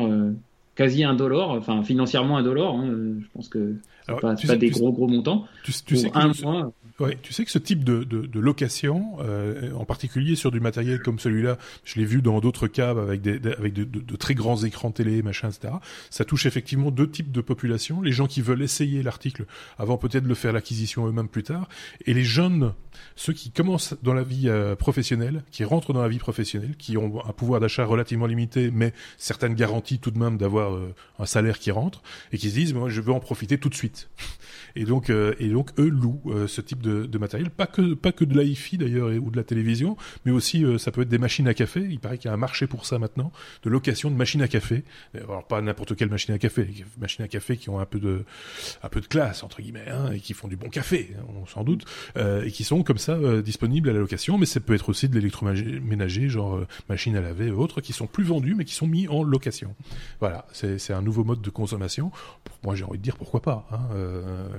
[0.76, 2.76] quasi indolore, enfin financièrement indolore.
[2.76, 3.74] Hein, je pense que
[4.06, 5.46] pas, pas des gros gros montants.
[5.64, 6.72] Tu, sais un mois.
[6.98, 10.60] Ouais, tu sais que ce type de, de, de location, euh, en particulier sur du
[10.60, 14.34] matériel comme celui-là, je l'ai vu dans d'autres cas avec des, avec de, de, très
[14.34, 15.74] grands écrans télé, machin, etc.
[16.10, 19.46] Ça touche effectivement deux types de populations les gens qui veulent essayer l'article
[19.78, 21.68] avant peut-être de le faire l'acquisition eux-mêmes plus tard,
[22.06, 22.74] et les jeunes,
[23.16, 26.96] ceux qui commencent dans la vie euh, professionnelle, qui rentrent dans la vie professionnelle, qui
[26.96, 31.26] ont un pouvoir d'achat relativement limité, mais certaines garanties tout de même d'avoir euh, un
[31.26, 33.89] salaire qui rentre, et qui se disent moi je veux en profiter tout de suite.
[34.76, 38.12] Et donc, euh, et donc eux louent euh, ce type de, matériel, pas que pas
[38.12, 41.18] que de l'IFI d'ailleurs ou de la télévision, mais aussi euh, ça peut être des
[41.18, 41.86] machines à café.
[41.88, 43.32] Il paraît qu'il y a un marché pour ça maintenant,
[43.62, 44.84] de location de machines à café.
[45.14, 47.98] Alors pas n'importe quelle machine à café, des machines à café qui ont un peu
[47.98, 48.24] de
[48.82, 51.46] un peu de classe entre guillemets hein, et qui font du bon café, hein, on
[51.46, 51.84] s'en doute,
[52.16, 54.38] et qui sont comme ça disponibles à la location.
[54.38, 58.06] Mais ça peut être aussi de l'électroménager, genre machine à laver et autres, qui sont
[58.06, 59.74] plus vendus mais qui sont mis en location.
[60.20, 62.12] Voilà, c'est un nouveau mode de consommation.
[62.62, 63.66] Moi j'ai envie de dire pourquoi pas.
[63.72, 63.79] Hein,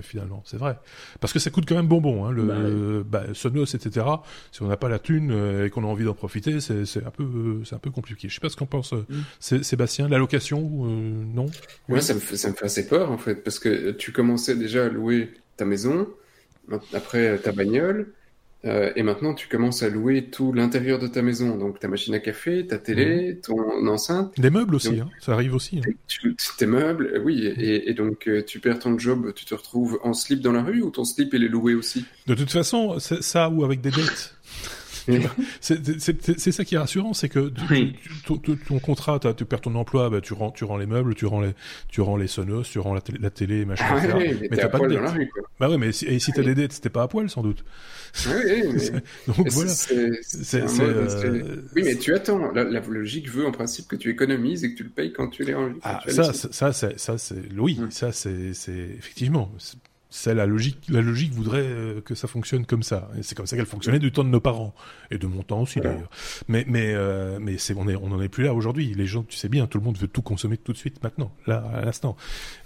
[0.01, 0.77] finalement, c'est vrai.
[1.19, 4.05] Parce que ça coûte quand même bonbon, hein, le bah, bah, Sonos, etc.
[4.51, 7.11] Si on n'a pas la thune euh, et qu'on a envie d'en profiter, c'est un
[7.11, 8.29] peu, c'est un peu compliqué.
[8.29, 9.63] Je sais pas ce qu'en pense euh, mm.
[9.63, 10.07] Sébastien.
[10.07, 11.47] La location, euh, non?
[11.87, 14.55] Moi, ça me, fait, ça me fait assez peur en fait, parce que tu commençais
[14.55, 16.07] déjà à louer ta maison,
[16.93, 18.13] après ta bagnole.
[18.63, 21.57] Euh, et maintenant, tu commences à louer tout l'intérieur de ta maison.
[21.57, 24.39] Donc, ta machine à café, ta télé, ton enceinte.
[24.39, 25.09] Des meubles aussi, hein.
[25.19, 25.79] ça arrive aussi.
[25.79, 26.35] Hein.
[26.57, 27.45] Tes, meubles, euh, oui.
[27.45, 30.61] Et, et donc, euh, tu perds ton job, tu te retrouves en slip dans la
[30.61, 32.05] rue ou ton slip, il est loué aussi?
[32.27, 34.35] De toute façon, ça ou avec des dettes.
[35.59, 37.51] C'est ça qui est rassurant, c'est que
[38.25, 41.41] ton, contrat, tu perds ton emploi, bah, tu rends, tu rends les meubles, tu rends
[41.41, 41.53] les,
[41.87, 44.69] tu rends les sonos, tu rends la, télé, la télé machin, ah, mais, mais t'as
[44.69, 45.29] pas de dettes.
[45.59, 47.63] Bah ouais, mais et si t'as des dettes, c'était pas à poil sans doute.
[48.27, 49.01] Oui, mais...
[49.27, 49.71] Donc voilà.
[51.75, 52.51] Oui, mais tu attends.
[52.51, 55.43] La, logique veut en principe que tu économises et que tu le payes quand tu
[55.43, 55.71] l'es en.
[55.83, 57.91] Ah, ça, ça, ça, ça, c'est oui, hum.
[57.91, 58.51] ça, c'est
[58.97, 59.51] effectivement
[60.11, 60.77] c'est la logique.
[60.89, 63.09] La logique voudrait euh, que ça fonctionne comme ça.
[63.17, 64.75] Et c'est comme ça qu'elle fonctionnait du temps de nos parents
[65.09, 66.09] et de mon temps aussi d'ailleurs.
[66.47, 68.93] Mais mais euh, mais c'est on est on en est plus là aujourd'hui.
[68.93, 71.31] Les gens, tu sais bien, tout le monde veut tout consommer tout de suite maintenant,
[71.47, 72.15] là à l'instant.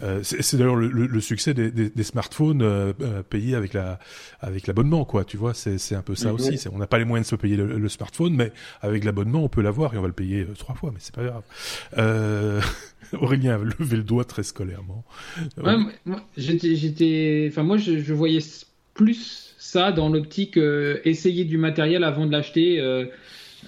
[0.02, 4.00] Euh, c'est d'ailleurs le, le, succès des, des, des smartphones euh, euh, payés avec la
[4.42, 5.24] avec l'abonnement quoi.
[5.24, 6.60] Tu vois, c'est c'est un peu ça aussi.
[6.72, 9.50] On n'a pas les moyens de se payer le, le smartphone, mais avec l'abonnement on
[9.50, 10.92] peut l'avoir et on va le payer trois fois.
[10.92, 11.44] Mais c'est pas grave.
[13.22, 15.06] Aurélien a levé le doigt très scolairement.
[15.58, 15.76] Ouais,
[16.06, 16.76] moi, j'étais,
[17.50, 18.40] enfin moi, je, voyais
[18.94, 23.06] plus ça dans l'optique euh, essayer du matériel avant de l'acheter euh,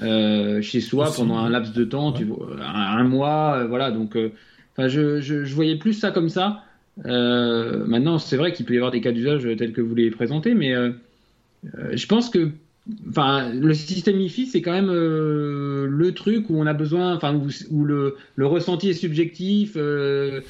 [0.02, 3.92] euh, chez soi pendant un laps de temps, tu vois, un, mois, voilà.
[3.92, 4.18] Donc,
[4.74, 6.64] enfin, je, je, voyais plus ça comme ça.
[7.04, 10.54] Maintenant, c'est vrai qu'il peut y avoir des cas d'usage tels que vous les présentez,
[10.54, 10.74] mais
[11.92, 12.52] je pense que
[13.10, 17.40] Enfin, le système IFI, c'est quand même euh, le truc où on a besoin, enfin,
[17.70, 20.42] où, le, ressenti est subjectif, euh,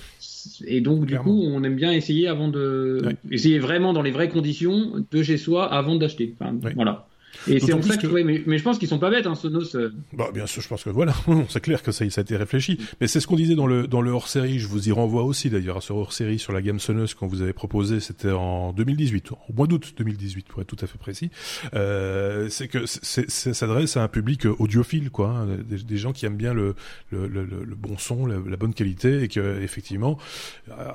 [0.66, 4.30] et donc du coup, on aime bien essayer avant de, essayer vraiment dans les vraies
[4.30, 6.36] conditions de chez soi avant d'acheter.
[6.76, 7.08] Voilà.
[7.48, 9.76] Et c'est en ça que, mais, je pense qu'ils sont pas bêtes, hein, Sonos.
[9.76, 9.94] Euh.
[10.14, 11.14] Bah, bien sûr, je pense que voilà,
[11.50, 12.80] c'est clair que ça, ça a été réfléchi.
[13.00, 14.60] Mais c'est ce qu'on disait dans le dans le hors série.
[14.60, 17.28] Je vous y renvoie aussi d'ailleurs à ce hors série sur la gamme Sonos qu'on
[17.28, 18.00] vous avait proposé.
[18.00, 21.30] C'était en 2018, au mois d'août 2018 pour être tout à fait précis.
[21.74, 26.38] Euh, c'est que ça s'adresse à un public audiophile, quoi, hein, des, gens qui aiment
[26.38, 26.76] bien le
[27.12, 30.18] le, le, le bon son, la, bonne qualité, et que effectivement,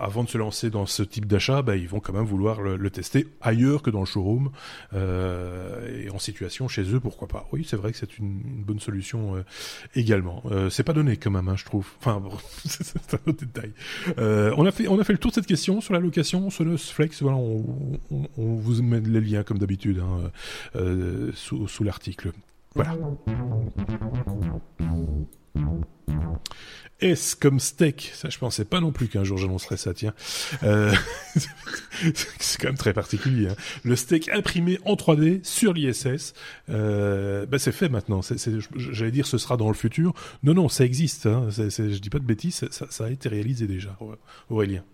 [0.00, 2.90] avant de se lancer dans ce type d'achat, bah, ils vont quand même vouloir le,
[2.90, 4.50] tester ailleurs que dans le showroom
[4.92, 6.18] euh, et en
[6.68, 9.44] chez eux, pourquoi pas Oui, c'est vrai que c'est une, bonne solution euh,
[9.94, 10.42] également.
[10.50, 11.86] Euh, c'est pas donné quand même, hein, je trouve.
[11.98, 12.32] Enfin, bon,
[12.64, 13.72] c'est un autre détail.
[14.18, 16.50] Euh, on a fait, on a fait le tour de cette question sur la location,
[16.50, 17.22] Sonos Flex.
[17.22, 17.98] Voilà, on,
[18.36, 20.30] vous met les liens comme d'habitude hein,
[21.34, 22.32] sous, sous l'article.
[22.74, 22.96] Voilà.
[27.02, 28.12] S comme steak?
[28.14, 30.14] Ça, je pensais pas non plus qu'un jour j'annoncerais ça, tiens.
[30.62, 30.94] Euh,
[32.38, 33.48] c'est quand même très particulier.
[33.48, 33.56] Hein.
[33.82, 36.34] Le steak imprimé en 3D sur l'ISS,
[36.70, 38.20] euh, bah, c'est fait maintenant.
[38.76, 40.14] J'allais dire ce sera dans le futur.
[40.42, 41.26] Non, non, ça existe.
[41.26, 41.48] Hein.
[41.50, 43.98] je dis pas de bêtises, ça, a été réalisé déjà,
[44.48, 44.84] Aurélien.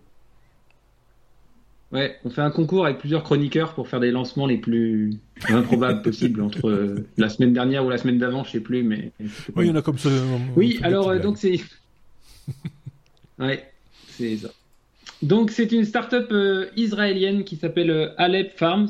[1.91, 5.17] Ouais, on fait un concours avec plusieurs chroniqueurs pour faire des lancements les plus
[5.47, 9.11] improbables possibles entre la semaine dernière ou la semaine d'avant, je sais plus, mais.
[9.55, 10.09] Oui, il y en a comme ça.
[10.55, 11.59] Oui, alors euh, donc c'est
[13.39, 13.65] ouais,
[14.07, 14.49] c'est ça.
[15.21, 18.89] Donc, c'est une start-up euh, israélienne qui s'appelle euh, Alep Farms,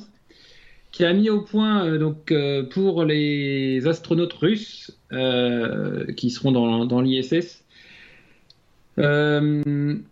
[0.91, 2.33] qui a mis au point euh, donc
[2.71, 4.95] pour les astronautes russes
[6.17, 7.63] qui seront dans, dans l'ISS
[8.97, 10.03] une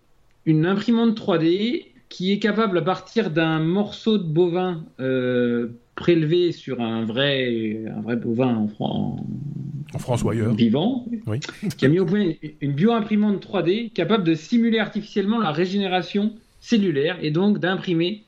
[0.48, 4.84] imprimante 3D qui est capable à partir d'un morceau de bovin
[5.98, 10.54] prélevé sur un vrai, un vrai bovin en, France ou ailleurs.
[10.54, 11.40] Vivant, oui.
[11.76, 17.18] qui a mis au point une bioimprimante 3D capable de simuler artificiellement la régénération cellulaire
[17.22, 18.24] et donc d'imprimer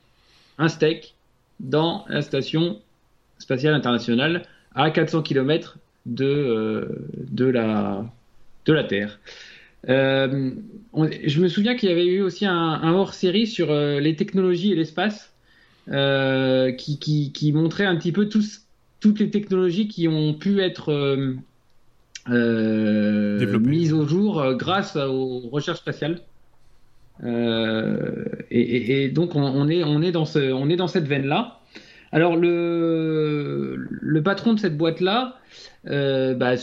[0.58, 1.14] un steak
[1.60, 2.78] dans la station
[3.38, 4.42] spatiale internationale
[4.74, 6.86] à 400 km de, euh,
[7.30, 8.04] de, la,
[8.66, 9.20] de la Terre.
[9.88, 10.50] Euh,
[11.24, 14.74] je me souviens qu'il y avait eu aussi un, hors-série sur euh, les technologies et
[14.74, 15.32] l'espace
[15.86, 18.62] qui, qui, qui, montrait un petit peu tous,
[19.00, 20.92] toutes les technologies qui ont pu être
[22.28, 26.20] euh, mise au jour euh, grâce aux recherches spatiales.
[27.22, 31.60] Euh, et, donc on, est on est dans ce on est dans cette veine là.
[32.12, 35.00] Alors le le patron de cette boîte
[35.84, 36.54] là, bah,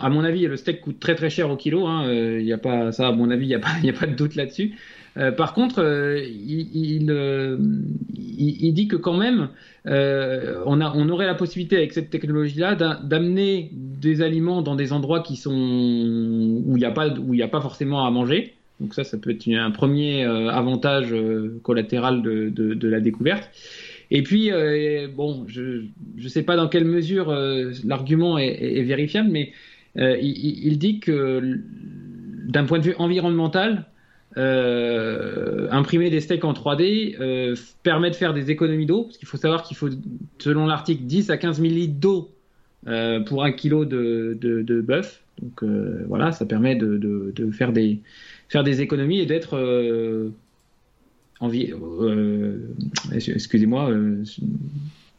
[0.00, 1.86] à mon avis le steak coûte très très cher au kilo.
[1.86, 3.90] Hein, il y a pas ça à mon avis il y a pas il y
[3.90, 4.74] a pas de doute là-dessus.
[5.16, 7.58] Euh, par contre, euh, euh,
[8.16, 9.48] il, il, dit que quand même,
[9.84, 15.20] on, a, on aurait la possibilité avec cette technologie-là d'amener des aliments dans des endroits
[15.20, 18.54] qui sont où il n'y a pas il n'y a pas forcément à manger.
[18.80, 21.14] Donc ça, ça peut être un premier avantage
[21.62, 23.50] collatéral de, de, de, la découverte.
[24.10, 24.50] Et puis,
[25.14, 25.84] bon, je
[26.16, 27.32] ne sais pas dans quelle mesure
[27.84, 29.52] l'argument est, vérifiable, mais
[29.96, 31.60] il, il, dit que
[32.48, 33.86] d'un point de vue environnemental,
[34.36, 39.26] euh, imprimer des steaks en 3D euh, permet de faire des économies d'eau, parce qu'il
[39.26, 39.88] faut savoir qu'il faut,
[40.38, 42.30] selon l'article, 10 à 15 millilitres d'eau
[42.86, 45.22] euh, pour un kilo de, bœuf.
[45.42, 48.00] Donc euh, voilà, ça permet de, faire, des,
[48.48, 50.30] faire des économies et d'être
[51.40, 51.72] envie,
[53.12, 53.90] excusez-moi,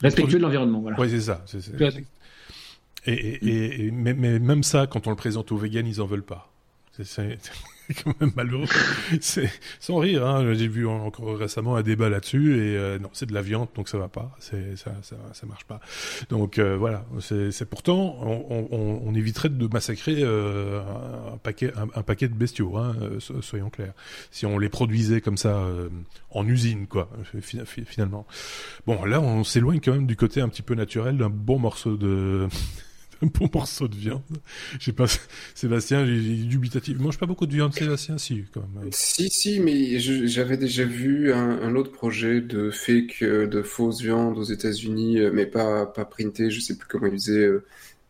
[0.02, 0.80] respectueux de l'environnement.
[0.82, 1.00] Voilà.
[1.00, 1.44] Oui, c'est ça.
[3.06, 6.06] Et, et, et, mais, mais, même ça, quand on le présente aux véganes, ils en
[6.06, 6.52] veulent pas.
[7.04, 7.40] C'est
[9.22, 10.26] c'est sans rire.
[10.26, 13.70] Hein, J'ai vu encore récemment un débat là-dessus et euh, non, c'est de la viande,
[13.76, 14.36] donc ça va pas.
[14.40, 15.80] C'est ça, ça, ça marche pas.
[16.30, 17.06] Donc euh, voilà.
[17.20, 20.82] C'est pourtant, on, on, on, éviterait de massacrer euh,
[21.34, 22.78] un paquet, un, paquet de bestiaux.
[22.78, 22.96] Hein,
[23.42, 23.94] soyons clairs.
[24.32, 25.66] Si on les produisait comme ça
[26.32, 27.10] en usine, quoi.
[27.86, 28.26] Finalement.
[28.86, 31.98] Bon, là, on s'éloigne quand même du côté un petit peu naturel d'un bon morceau
[31.98, 32.48] de
[33.22, 34.22] un bon morceau de viande.
[34.80, 35.06] Je sais pas,
[35.56, 36.98] Sébastien, dubitatif.
[37.00, 38.90] Mange pas beaucoup de viande, Sébastien, si, quand même.
[38.92, 44.38] Si, si, mais j'avais déjà vu un, autre projet de fake, euh, de fausse viande
[44.38, 47.50] aux États-Unis, euh, mais pas, pas printé, je sais plus comment il disait.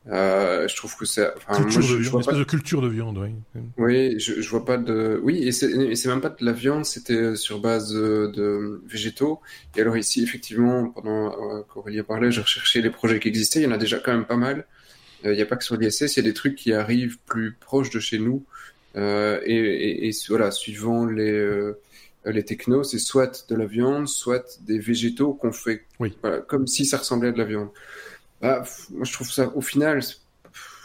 [0.07, 3.17] Euh, je trouve que c'est enfin, culture de viande, une espèce de culture de viande,
[3.19, 3.61] oui.
[3.77, 5.19] Oui, je, je vois pas de.
[5.21, 9.41] Oui, et c'est même pas de la viande, c'était sur base de, végétaux.
[9.75, 13.59] Et alors ici, effectivement, pendant qu'Aurélien parlait, j'ai recherché les projets qui existaient.
[13.59, 14.65] Il y en a déjà quand même pas mal.
[15.23, 17.17] Il euh, n'y a pas que sur l'ISS, il y a des trucs qui arrivent
[17.25, 18.43] plus proches de chez nous.
[18.95, 21.79] Euh, et, et, et, voilà, suivant les, euh,
[22.25, 26.17] les technos, c'est soit de la viande, soit des végétaux qu'on fait, oui.
[26.47, 27.69] comme si ça ressemblait à de la viande.
[28.41, 30.01] Bah, moi, je trouve ça, au final,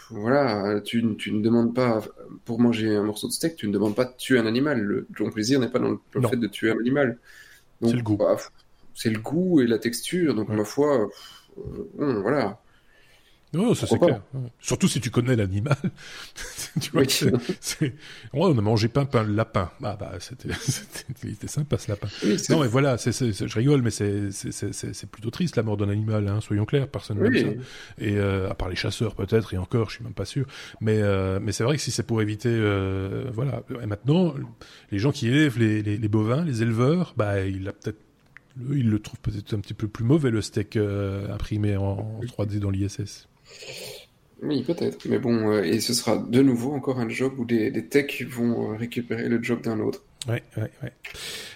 [0.09, 2.01] voilà, tu, tu, ne demandes pas,
[2.45, 4.79] pour manger un morceau de steak, tu ne demandes pas de tuer un animal.
[4.79, 7.17] Le, ton plaisir n'est pas dans le, fait de tuer un animal.
[7.81, 8.17] C'est le goût.
[8.17, 8.37] Bah,
[8.93, 11.09] c'est le goût et la texture, donc ma foi,
[11.55, 12.59] bon, voilà.
[13.53, 14.21] Non, ça c'est clair.
[14.59, 15.77] Surtout si tu connais l'animal.
[16.81, 17.03] tu vois,
[17.61, 17.93] c'est,
[18.33, 19.71] on a mangé pain, pain, lapin.
[19.81, 20.49] Ah bah, c'était,
[21.15, 22.07] c'était, sympa ce lapin.
[22.49, 26.41] non, mais voilà, je rigole, mais c'est, c'est, plutôt triste la mort d'un animal, hein,
[26.41, 27.47] soyons clairs, personne n'aime ça.
[27.99, 30.45] Et euh, à part les chasseurs peut-être, et encore, je suis même pas sûr.
[30.81, 33.63] Mais, euh, mais c'est vrai que si c'est pour éviter, euh, voilà.
[33.81, 34.33] Et maintenant,
[34.91, 37.99] les gens qui élèvent les, les, les bovins, les éleveurs, bah, il a peut-être
[38.71, 42.71] il le trouve peut-être un petit peu plus mauvais le steak imprimé en 3D dans
[42.71, 43.27] l'ISS.
[44.43, 45.07] Oui, peut-être.
[45.09, 48.71] Mais bon, euh, et ce sera de nouveau encore un job où des, techs vont
[48.71, 50.03] euh, récupérer le job d'un autre.
[50.27, 50.93] Ouais, ouais, ouais.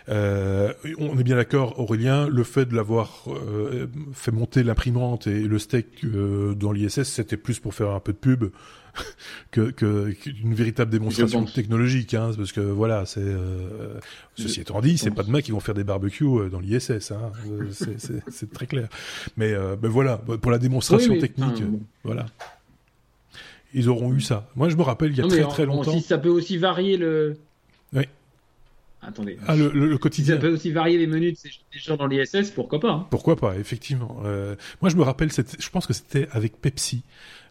[0.10, 5.42] Euh, on est bien d'accord, Aurélien, le fait de l'avoir euh, fait monter l'imprimante et
[5.42, 8.46] le steak dans l'ISS, c'était plus pour faire un peu de pub
[9.52, 14.00] que, que qu'une véritable démonstration technologique, hein, parce que voilà, c'est euh,
[14.36, 17.32] ceci étant dit, c'est pas demain qu'ils vont faire des barbecues euh, dans l'ISS, hein,
[17.48, 17.70] euh,
[18.30, 18.88] c'est très clair.
[19.38, 21.64] Mais ben voilà, pour la démonstration technique,
[22.04, 22.26] voilà.
[23.74, 24.50] Ils auront eu ça.
[24.58, 25.94] Moi, je me rappelle, il y a très très longtemps.
[25.94, 27.38] si ça peut aussi varier le.
[29.02, 29.38] Attendez.
[29.48, 30.36] Ah, le, le, quotidien.
[30.36, 33.08] Ça peut aussi varier les menus de ces gens dans l'ISS, pourquoi pas hein.
[33.10, 34.22] Pourquoi pas, effectivement.
[34.26, 37.04] Euh, moi, je me rappelle, je pense que c'était avec Pepsi.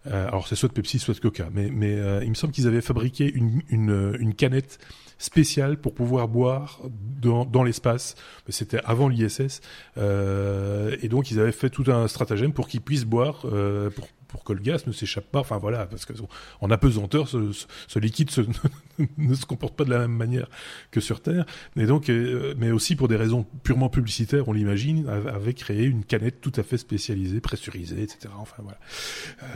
[0.06, 1.48] Euh, alors, c'est soit de Pepsi, soit de Coca.
[1.52, 4.78] Mais, mais euh, il me semble qu'ils avaient fabriqué une, une, une, canette
[5.18, 6.80] spéciale pour pouvoir boire
[7.20, 8.14] dans, dans l'espace.
[8.48, 9.60] C'était avant l'ISS.
[9.98, 14.08] Euh, et donc, ils avaient fait tout un stratagème pour qu'ils puissent boire, euh, pour
[14.30, 15.40] pour que le gaz ne s'échappe pas.
[15.40, 16.12] Enfin voilà, parce que
[16.60, 18.30] en apesanteur, ce, liquide
[19.18, 20.48] ne se comporte pas de la même manière
[20.90, 21.44] que sur Terre.
[21.76, 26.04] Et donc, euh, mais aussi pour des raisons purement publicitaires, on l'imagine, avait créé une
[26.04, 28.32] canette tout à fait spécialisée, pressurisée, etc.
[28.38, 28.78] Enfin voilà.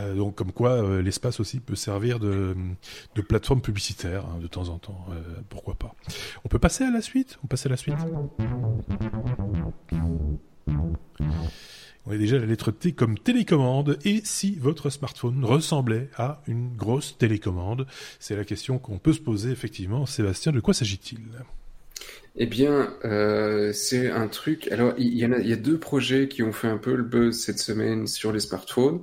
[0.01, 2.57] Euh, donc comme quoi, euh, l'espace aussi peut servir de,
[3.15, 5.07] de plateforme publicitaire hein, de temps en temps.
[5.49, 5.95] pourquoi pas.
[6.45, 7.39] On peut passer à la suite?
[7.45, 7.95] On passe à la suite?
[12.07, 13.99] On est déjà la lettre T comme télécommande.
[14.05, 17.87] Et si votre smartphone ressemblait à une grosse télécommande?
[18.21, 20.05] C'est la question qu'on peut se poser effectivement.
[20.05, 21.21] Sébastien, de quoi s'agit-il?
[22.37, 24.71] Eh bien, euh, c'est un truc.
[24.71, 27.59] Alors, il y, y a deux projets qui ont fait un peu le buzz cette
[27.59, 29.01] semaine sur les smartphones.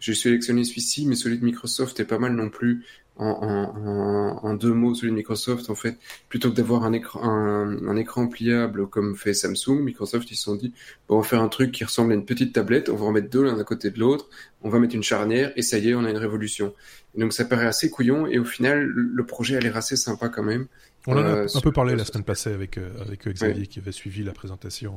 [0.00, 2.84] J'ai sélectionné celui-ci, mais celui de Microsoft est pas mal non plus
[3.18, 5.98] en, deux mots celui de Microsoft, en fait,
[6.28, 10.56] plutôt que d'avoir un écran, un, écran pliable comme fait Samsung, Microsoft ils se sont
[10.56, 10.72] dit
[11.08, 13.12] bon, on va faire un truc qui ressemble à une petite tablette, on va en
[13.12, 14.28] mettre deux l'un à côté de l'autre,
[14.62, 16.74] on va mettre une charnière et ça y est, on a une révolution.
[17.16, 20.42] donc ça paraît assez couillon et au final le projet a l'air assez sympa quand
[20.42, 20.66] même.
[21.08, 23.78] On en a euh, un peu parlé la semaine passée avec, euh, avec Xavier qui
[23.78, 24.92] avait suivi la présentation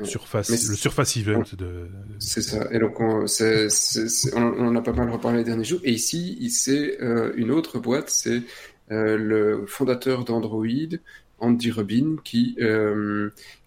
[0.00, 1.88] euh, Surface, le Surface Event de.
[2.18, 2.68] C'est ça.
[2.72, 5.80] Et donc on, a pas mal reparlé les derniers jours.
[5.82, 6.98] Et ici, c'est
[7.36, 8.42] une autre boîte, c'est
[8.90, 10.66] le fondateur d'Android,
[11.38, 12.58] Andy Rubin, qui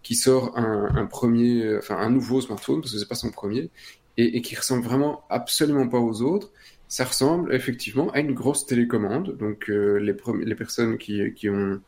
[0.03, 3.71] qui sort un, un, premier, enfin un nouveau smartphone parce que c'est pas son premier,
[4.17, 6.51] et, et qui ressemble vraiment absolument pas aux autres
[6.89, 9.37] ça ressemble effectivement à une grosse télécommande.
[9.37, 11.79] Donc euh, les, les personnes qui, qui ont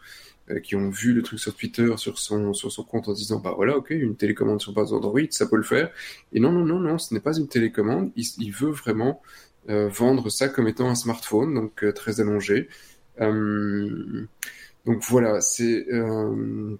[0.50, 3.40] euh, qui ont vu le truc sur Twitter, sur son, sur son compte en disant
[3.40, 5.92] bah voilà ok une télécommande sur base Android ça peut le faire.
[6.34, 8.12] Et non non non non ce n'est pas une télécommande.
[8.16, 9.22] Il, il veut vraiment
[9.70, 12.70] euh, vendre ça comme étant un smartphone donc très allongé.
[14.86, 15.88] donc voilà, c'est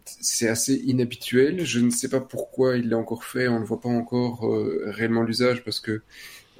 [0.06, 1.66] c'est assez inhabituel.
[1.66, 3.48] Je ne sais pas pourquoi il l'a encore fait.
[3.48, 4.48] On ne voit pas encore
[4.86, 6.02] réellement l'usage parce que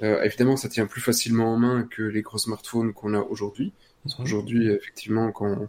[0.02, 3.72] euh, évidemment, ça tient plus facilement en main que les gros smartphones qu'on a aujourd'hui.
[4.04, 4.24] Mhm.
[4.24, 5.68] Aujourd'hui, effectivement, quand,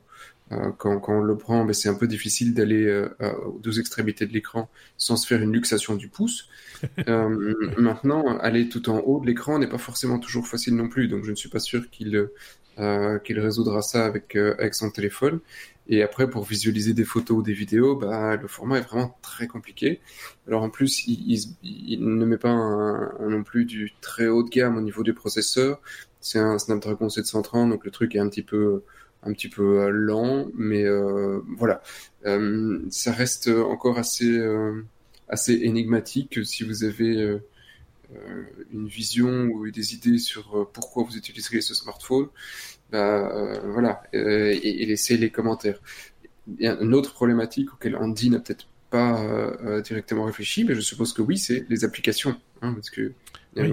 [0.52, 3.10] euh, quand, quand, on le prend, ben, c'est un peu difficile d'aller euh,
[3.46, 6.50] aux deux extrémités de l'écran sans se faire une luxation du pouce.
[7.08, 11.08] euh, maintenant, aller tout en haut de l'écran n'est pas forcément toujours facile non plus,
[11.08, 12.30] donc je ne suis pas sûr qu'il
[12.80, 15.40] euh, qu'il résoudra ça avec, avec son téléphone.
[15.88, 19.48] Et après, pour visualiser des photos ou des vidéos, bah, le format est vraiment très
[19.48, 20.00] compliqué.
[20.48, 24.82] Alors en plus, il, ne met pas non plus du très haut de gamme au
[24.82, 25.82] niveau du processeur.
[26.22, 28.84] C'est un Snapdragon 730, donc le truc est un petit peu
[29.26, 31.82] un petit peu euh, lent, mais euh, voilà,
[32.26, 34.84] euh, ça reste encore assez euh,
[35.30, 37.40] assez énigmatique si vous avez euh,
[38.72, 42.28] une vision ou des idées sur pourquoi vous utiliseriez ce smartphone.
[42.94, 45.80] Bah, voilà, et, et laissez les commentaires.
[46.60, 50.76] Il y a une autre problématique auquel Andy n'a peut-être pas euh, directement réfléchi, mais
[50.76, 52.36] je suppose que oui, c'est les applications.
[52.62, 53.12] Hein, parce que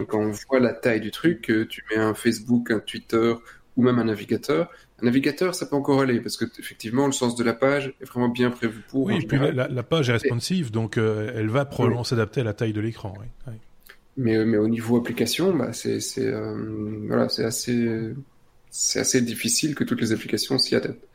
[0.09, 3.35] quand on voit la taille du truc, tu mets un Facebook, un Twitter
[3.77, 7.37] ou même un navigateur, Un navigateur, ça peut encore aller, parce que effectivement, le sens
[7.37, 9.05] de la page est vraiment bien prévu pour.
[9.05, 12.73] Oui, puis la, page est responsive, donc euh, elle va probablement s'adapter à la taille
[12.73, 13.13] de l'écran.
[14.17, 15.99] Mais, mais au niveau application, bah, c'est
[17.07, 18.15] voilà, c'est assez,
[18.71, 21.07] c'est assez difficile que toutes les applications s'y adaptent.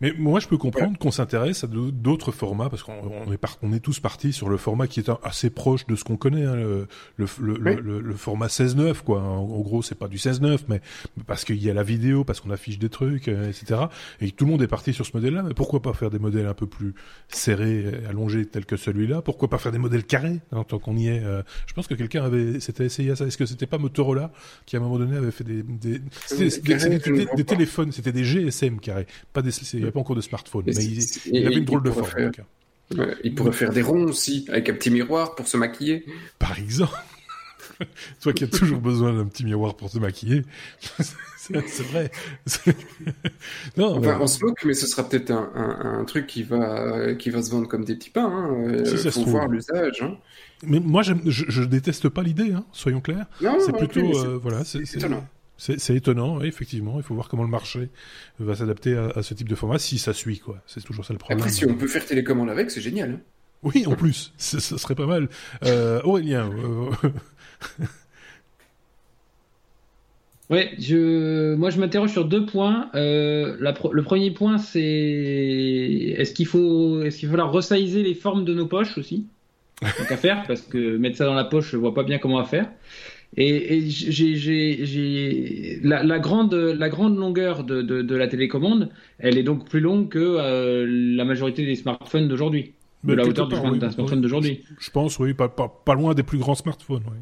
[0.00, 3.80] Mais moi, je peux comprendre qu'on s'intéresse à d'autres formats parce qu'on est, on est
[3.80, 6.86] tous partis sur le format qui est assez proche de ce qu'on connaît, hein, le,
[7.16, 7.26] le,
[7.56, 9.20] le, le, format 16-9, quoi.
[9.22, 10.80] En, gros, c'est pas du 16-9, mais
[11.26, 13.82] parce qu'il y a la vidéo, parce qu'on affiche des trucs, euh, etc.
[14.20, 15.42] Et tout le monde est parti sur ce modèle-là.
[15.42, 16.94] Mais pourquoi pas faire des modèles un peu plus
[17.28, 19.22] serrés, allongés, tels que celui-là?
[19.22, 21.94] Pourquoi pas faire des modèles carrés hein, tant qu'on y est euh, Je pense que
[21.94, 23.26] quelqu'un avait s'était essayé à ça.
[23.26, 24.30] Est-ce que c'était pas Motorola
[24.66, 29.06] qui à un moment donné avait fait des des, des, téléphones, c'était des GSM carrés,
[29.32, 29.50] pas des
[29.88, 32.30] n'y pas encore de smartphone, mais, il, avait une drôle de forme.
[33.24, 36.04] il pourrait faire des ronds aussi, avec un petit miroir pour se maquiller.
[36.38, 36.94] Par exemple.
[38.22, 40.44] Toi qui as toujours besoin d'un petit miroir pour te maquiller.
[41.38, 42.10] c'est vrai.
[43.76, 47.42] non, enfin, on se moque, mais ce sera peut-être un, truc qui va, qui va
[47.42, 48.30] se vendre comme des petits pains.
[48.30, 48.84] Hein.
[48.84, 50.02] Si ça faut se voir l'usage.
[50.02, 50.16] Hein.
[50.64, 53.26] Mais moi, je, je déteste pas l'idée, hein, soyons clairs.
[53.40, 54.82] C'est plutôt, euh, voilà, c'est.
[55.58, 56.94] C'est étonnant, effectivement.
[56.98, 57.90] Il faut voir comment le marché
[58.38, 60.62] va s'adapter à, ce type de format, si ça suit, quoi.
[60.66, 61.40] C'est toujours ça le problème.
[61.40, 63.10] Après, si on peut faire télécommande avec, c'est génial.
[63.10, 63.20] Hein.
[63.64, 65.28] oui, en plus, ce serait pas mal.
[65.64, 66.48] Euh, Aurélien.
[66.50, 67.08] Euh...
[70.50, 72.88] Ouais, je, moi je m'interroge sur deux points.
[72.94, 78.46] Euh, le premier point, c'est est-ce qu'il faut, est-ce qu'il va falloir resizer les formes
[78.46, 79.26] de nos poches aussi?
[79.82, 82.38] Donc à faire, parce que mettre ça dans la poche, je vois pas bien comment
[82.38, 82.70] à faire.
[83.36, 89.42] Et, j'ai la, la, grande, la grande longueur de, de, de, la télécommande, elle est
[89.42, 92.72] donc plus longue que euh, la majorité des smartphones d'aujourd'hui,
[93.04, 94.64] de la hauteur d'un smartphone d'aujourd'hui.
[94.80, 97.02] Je pense, oui, pas, pas, pas, loin des plus grands smartphones.
[97.06, 97.18] Oui.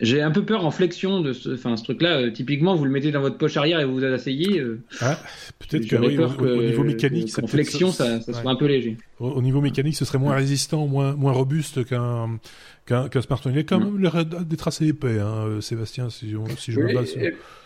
[0.00, 2.18] J'ai un peu peur en flexion de ce, enfin, ce truc-là.
[2.18, 4.60] Euh, typiquement, vous le mettez dans votre poche arrière et vous vous asseyez.
[4.60, 5.18] Euh, ah,
[5.58, 8.96] peut-être que, oui, au, niveau mécanique, en flexion, ça, ça, soit un peu léger.
[9.18, 12.38] Au, niveau mécanique, ce serait moins résistant, moins, moins robuste qu'un
[12.86, 13.52] qu'un smartphone.
[13.52, 16.92] Il est quand même l'air d'être assez épais, hein, euh, Sébastien, si, si je me
[16.92, 17.16] base.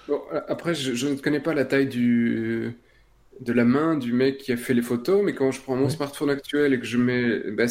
[0.08, 2.76] bon, après, je, ne connais pas la taille du
[3.40, 5.90] de la main du mec qui a fait les photos, mais quand je prends mon
[5.90, 7.66] smartphone actuel et que je mets, bah,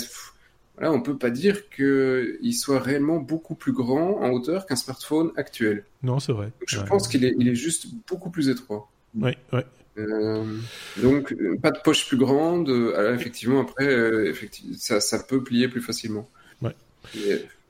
[0.77, 5.31] voilà, on peut pas dire qu'il soit réellement beaucoup plus grand en hauteur qu'un smartphone
[5.37, 5.85] actuel.
[6.03, 6.51] Non, c'est vrai.
[6.67, 8.89] je pense qu'il est, il est juste beaucoup plus étroit.
[9.15, 9.61] Oui, oui.
[9.97, 10.43] Euh,
[11.01, 12.69] donc, pas de poche plus grande.
[12.69, 16.29] Euh, effectivement, après, euh, effectivement, ça, ça, peut plier plus facilement.
[16.61, 16.75] Ouais.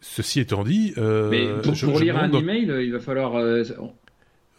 [0.02, 3.34] Ceci étant dit, mais pour, lire un email, il va falloir.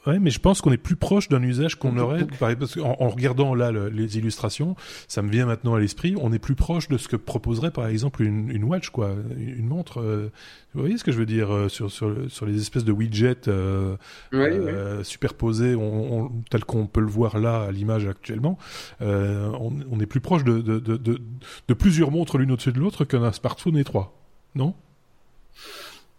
[0.07, 3.09] Ouais, mais je pense qu'on est plus proche d'un usage qu'on aurait, parce qu'en en
[3.09, 4.77] regardant là les illustrations,
[5.09, 7.89] ça me vient maintenant à l'esprit, on est plus proche de ce que proposerait par
[7.89, 10.01] exemple une, une watch, quoi, une montre.
[10.01, 10.31] Euh,
[10.75, 13.49] vous voyez ce que je veux dire euh, sur, sur, sur les espèces de widgets
[13.49, 13.97] euh,
[14.33, 18.59] euh superposés, on, on, tel qu'on peut le voir là à l'image actuellement,
[19.01, 21.21] on, on, est plus proche de, de, de, de,
[21.67, 24.17] de plusieurs montres l'une au-dessus de l'autre qu'un smartphone étroit,
[24.55, 24.75] non?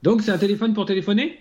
[0.04, 1.40] Donc c'est un téléphone pour téléphoner?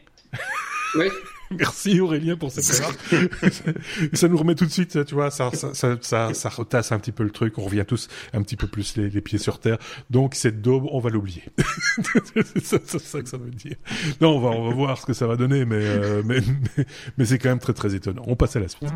[0.94, 1.08] Oui.
[1.58, 2.64] Merci Aurélien pour cette
[4.12, 6.98] ça nous remet tout de suite, tu vois, ça, ça, ça, ça, ça retasse un
[6.98, 9.58] petit peu le truc, on revient tous un petit peu plus les, les pieds sur
[9.58, 9.78] terre.
[10.10, 11.44] Donc cette daube, on va l'oublier.
[12.62, 13.76] c'est ça que ça veut dire.
[14.20, 16.40] Non, on va, on va voir ce que ça va donner, mais, euh, mais,
[16.76, 16.86] mais,
[17.16, 18.22] mais c'est quand même très très étonnant.
[18.26, 18.90] On passe à la suite.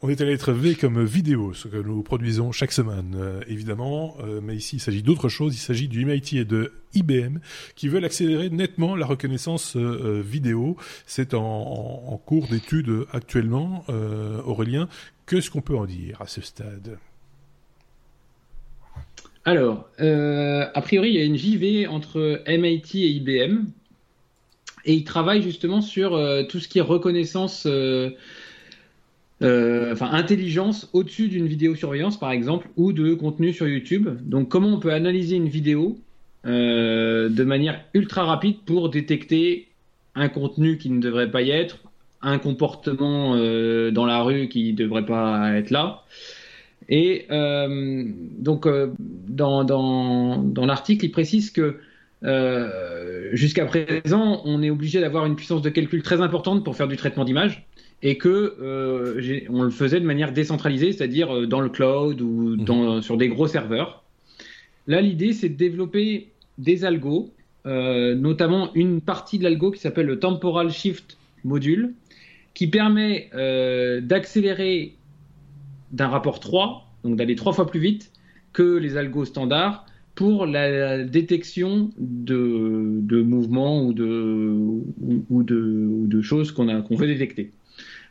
[0.00, 4.16] On est à la V comme vidéo, ce que nous produisons chaque semaine, euh, évidemment.
[4.20, 5.56] Euh, mais ici, il s'agit d'autre chose.
[5.56, 7.38] Il s'agit du MIT et de IBM
[7.74, 10.76] qui veulent accélérer nettement la reconnaissance euh, vidéo.
[11.04, 13.84] C'est en, cours d'étude actuellement.
[14.44, 14.88] Aurélien,
[15.26, 16.98] qu'est-ce qu'on peut en dire à ce stade?
[19.44, 23.64] Alors, a priori, il y a une JV entre MIT et IBM.
[24.84, 26.10] Et ils travaillent justement sur
[26.48, 27.66] tout ce qui est reconnaissance
[29.40, 34.08] euh, enfin intelligence au-dessus d'une vidéosurveillance par exemple ou de contenu sur YouTube.
[34.22, 35.98] Donc comment on peut analyser une vidéo
[36.46, 39.68] euh, de manière ultra rapide pour détecter
[40.14, 41.78] un contenu qui ne devrait pas y être,
[42.20, 46.02] un comportement euh, dans la rue qui ne devrait pas être là?
[46.88, 48.04] Et euh,
[48.38, 48.66] donc
[49.28, 51.76] dans, dans, dans l'article, il précise que
[53.34, 56.96] jusqu'à présent, on est obligé d'avoir une puissance de calcul très importante pour faire du
[56.96, 57.67] traitement d'image
[58.02, 62.56] et que euh, on le faisait de manière décentralisée, c'est-à-dire euh, dans le cloud ou
[62.56, 62.64] mhm.
[62.64, 64.04] dans, sur des gros serveurs.
[64.86, 67.30] Là, l'idée, c'est de développer des algos,
[67.66, 71.94] euh, notamment une partie de l'algo qui s'appelle le Temporal Shift Module,
[72.54, 74.94] qui permet euh, d'accélérer
[75.92, 78.10] d'un rapport 3, donc d'aller trois fois plus vite
[78.52, 84.64] que les algos standards, pour la détection de, de mouvements ou de,
[85.30, 87.52] ou, de, ou de choses qu'on qu'on veut détecter.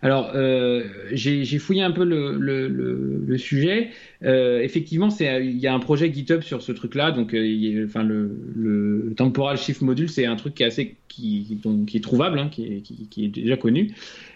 [0.01, 3.89] Alors, euh, j'ai fouillé un peu le, sujet.
[4.23, 7.11] Euh, effectivement, il y a un projet GitHub sur ce truc-là.
[7.11, 11.59] Donc, euh, enfin, le, temporal shift module, c'est un truc qui est assez, qui,
[11.93, 12.83] est trouvable, hein, qui,
[13.17, 13.93] est, déjà connu.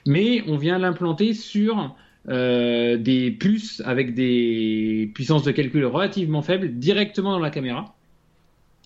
[0.07, 1.95] Mais on vient l'implanter sur
[2.27, 7.95] des puces avec des puissances de calcul relativement faibles directement dans la caméra.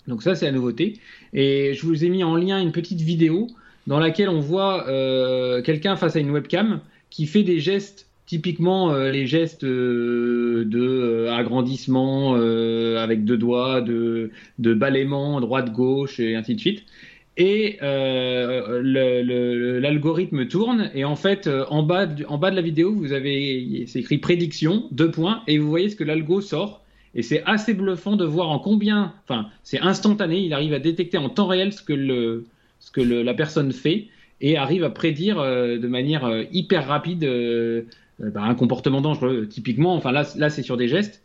[0.07, 0.99] Donc ça, c'est la nouveauté.
[1.33, 3.47] Et je vous ai mis en lien une petite vidéo
[3.87, 6.79] dans laquelle on voit euh, quelqu'un face à une webcam
[7.09, 14.31] qui fait des gestes, typiquement euh, les gestes euh, de agrandissement avec deux doigts, de,
[14.59, 16.83] de balayement droite-gauche et ainsi de suite.
[17.37, 17.77] Et
[19.81, 23.99] l'algorithme tourne et en fait en bas, en bas de la vidéo vous avez c'est
[23.99, 28.15] écrit prédiction deux points et vous voyez ce que l'algo sort et c'est assez bluffant
[28.15, 31.81] de voir en combien, enfin c'est instantané, il arrive à détecter en temps réel ce
[31.81, 32.45] que le
[32.79, 34.07] ce que la personne fait
[34.41, 37.83] et arrive à prédire euh, de manière euh, hyper rapide euh,
[38.19, 39.47] bah, un comportement dangereux.
[39.49, 41.21] Typiquement, enfin là, là c'est sur des gestes,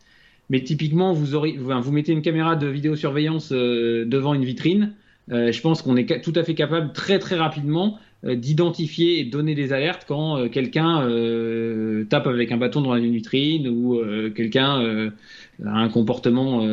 [0.49, 4.91] mais typiquement, vous, mettez une caméra de vidéosurveillance devant une vitrine.
[5.29, 9.55] je pense qu'on est tout à fait capable très très rapidement d'identifier et de donner
[9.55, 11.07] des alertes quand quelqu'un
[12.09, 14.01] tape avec un bâton dans une vitrine ou
[14.35, 15.11] quelqu'un
[15.65, 16.67] a un comportement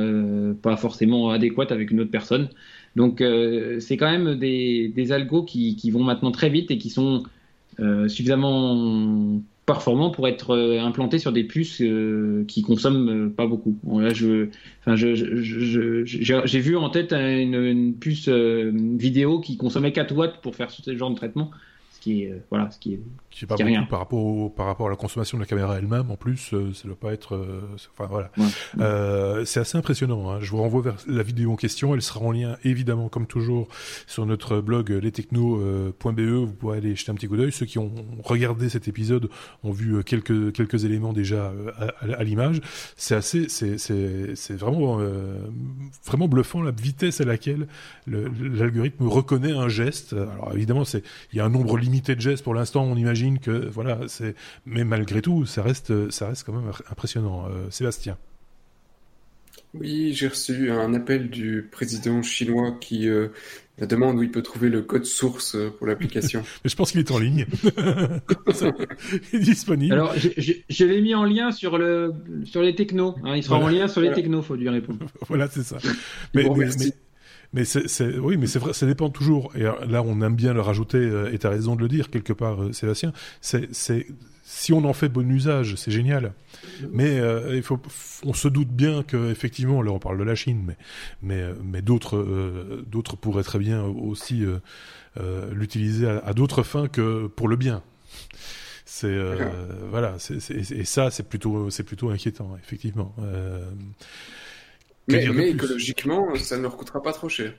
[0.61, 2.49] pas forcément adéquat avec une autre personne.
[2.99, 7.22] Donc euh, c'est quand même des, algos qui, vont maintenant très vite et qui sont
[7.78, 11.80] euh, suffisamment performants pour être euh, implantés sur des puces
[12.49, 13.78] qui consomment pas beaucoup.
[13.86, 14.51] là, j'ai
[16.61, 21.11] vu en tête une, une puce vidéo qui consommait 4 watts pour faire ce genre
[21.11, 21.53] de traitement,
[21.92, 23.01] ce qui est voilà, ce qui est
[23.39, 26.11] qui pas beaucoup par rapport par rapport à la consommation de la caméra elle-même.
[26.11, 27.36] En plus, euh, ça doit pas être.
[27.36, 27.61] Euh,
[27.97, 28.30] enfin voilà,
[28.80, 30.30] euh, c'est assez impressionnant.
[30.30, 30.39] Hein.
[30.41, 31.95] Je vous renvoie vers la vidéo en question.
[31.95, 33.68] Elle sera en lien évidemment, comme toujours,
[34.07, 36.20] sur notre blog lestechno.be.
[36.20, 37.53] Vous pourrez aller jeter un petit coup d'œil.
[37.53, 37.93] Ceux qui ont
[38.24, 39.28] regardé cet épisode
[39.62, 41.53] ont vu quelques quelques éléments déjà
[42.01, 42.61] à, l'image.
[42.97, 44.99] C'est assez, c'est c'est c'est vraiment
[46.05, 47.68] vraiment bluffant la vitesse à laquelle
[48.07, 50.12] l'algorithme reconnaît un geste.
[50.12, 52.84] Alors évidemment, c'est il y a un nombre limité de gestes pour l'instant.
[52.84, 57.47] On imagine que voilà, c'est mais malgré tout, ça reste ça reste quand même impressionnant.
[57.47, 58.16] Euh, Sébastien.
[59.74, 63.29] Oui, j'ai reçu un appel du président chinois qui euh,
[63.79, 66.43] me demande où il peut trouver le code source euh, pour l'application.
[66.64, 67.47] je pense qu'il est en ligne.
[69.33, 69.93] il est disponible.
[69.93, 72.14] Alors, je, l'ai mis en lien sur le
[72.45, 73.16] sur les technos.
[73.24, 73.37] Hein.
[73.37, 75.07] il sera en lien sur les technos, faut lui répondre.
[75.29, 75.76] voilà, c'est ça.
[76.35, 76.68] mais, mais
[77.64, 79.53] c'est, oui, mais c'est vrai, ça dépend toujours.
[79.57, 82.11] Et là, on aime bien le rajouter, euh, et tu as raison de le dire
[82.11, 83.12] quelque part, euh, Sébastien.
[83.40, 83.68] C'est,
[84.44, 86.32] si on en fait bon usage, c'est génial.
[86.92, 87.80] Mais euh, il faut,
[88.24, 90.76] on se doute bien que effectivement, là, on parle de la Chine, mais,
[91.22, 94.44] mais, mais d'autres, d'autres pourraient très bien aussi
[95.53, 97.82] l'utiliser à, à d'autres fins que pour le bien.
[98.86, 99.18] C'est
[99.90, 103.14] voilà, c'est, et ça, c'est plutôt, c'est plutôt inquiétant, effectivement.
[105.09, 107.53] Mais, mais écologiquement, ça ne leur coûtera pas trop cher.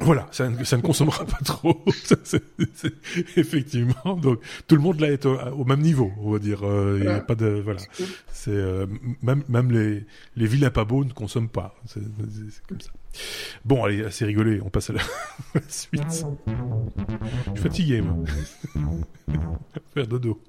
[0.00, 1.84] Voilà, ça, ça, ne consommera pas trop.
[3.36, 6.64] effectivement, donc tout le monde là est au, même niveau, on va dire.
[6.64, 7.80] Euh, il y a pas de voilà.
[8.32, 8.86] C'est euh,
[9.22, 11.76] même même les les vilains pas beaux ne consomment pas.
[11.86, 12.00] C'est
[12.68, 12.90] comme ça.
[13.64, 15.00] Bon, allez, assez rigolé, on passe à la,
[15.68, 16.02] suite.
[16.08, 18.16] Je suis fatigué, moi.
[19.94, 20.40] Faire dodo.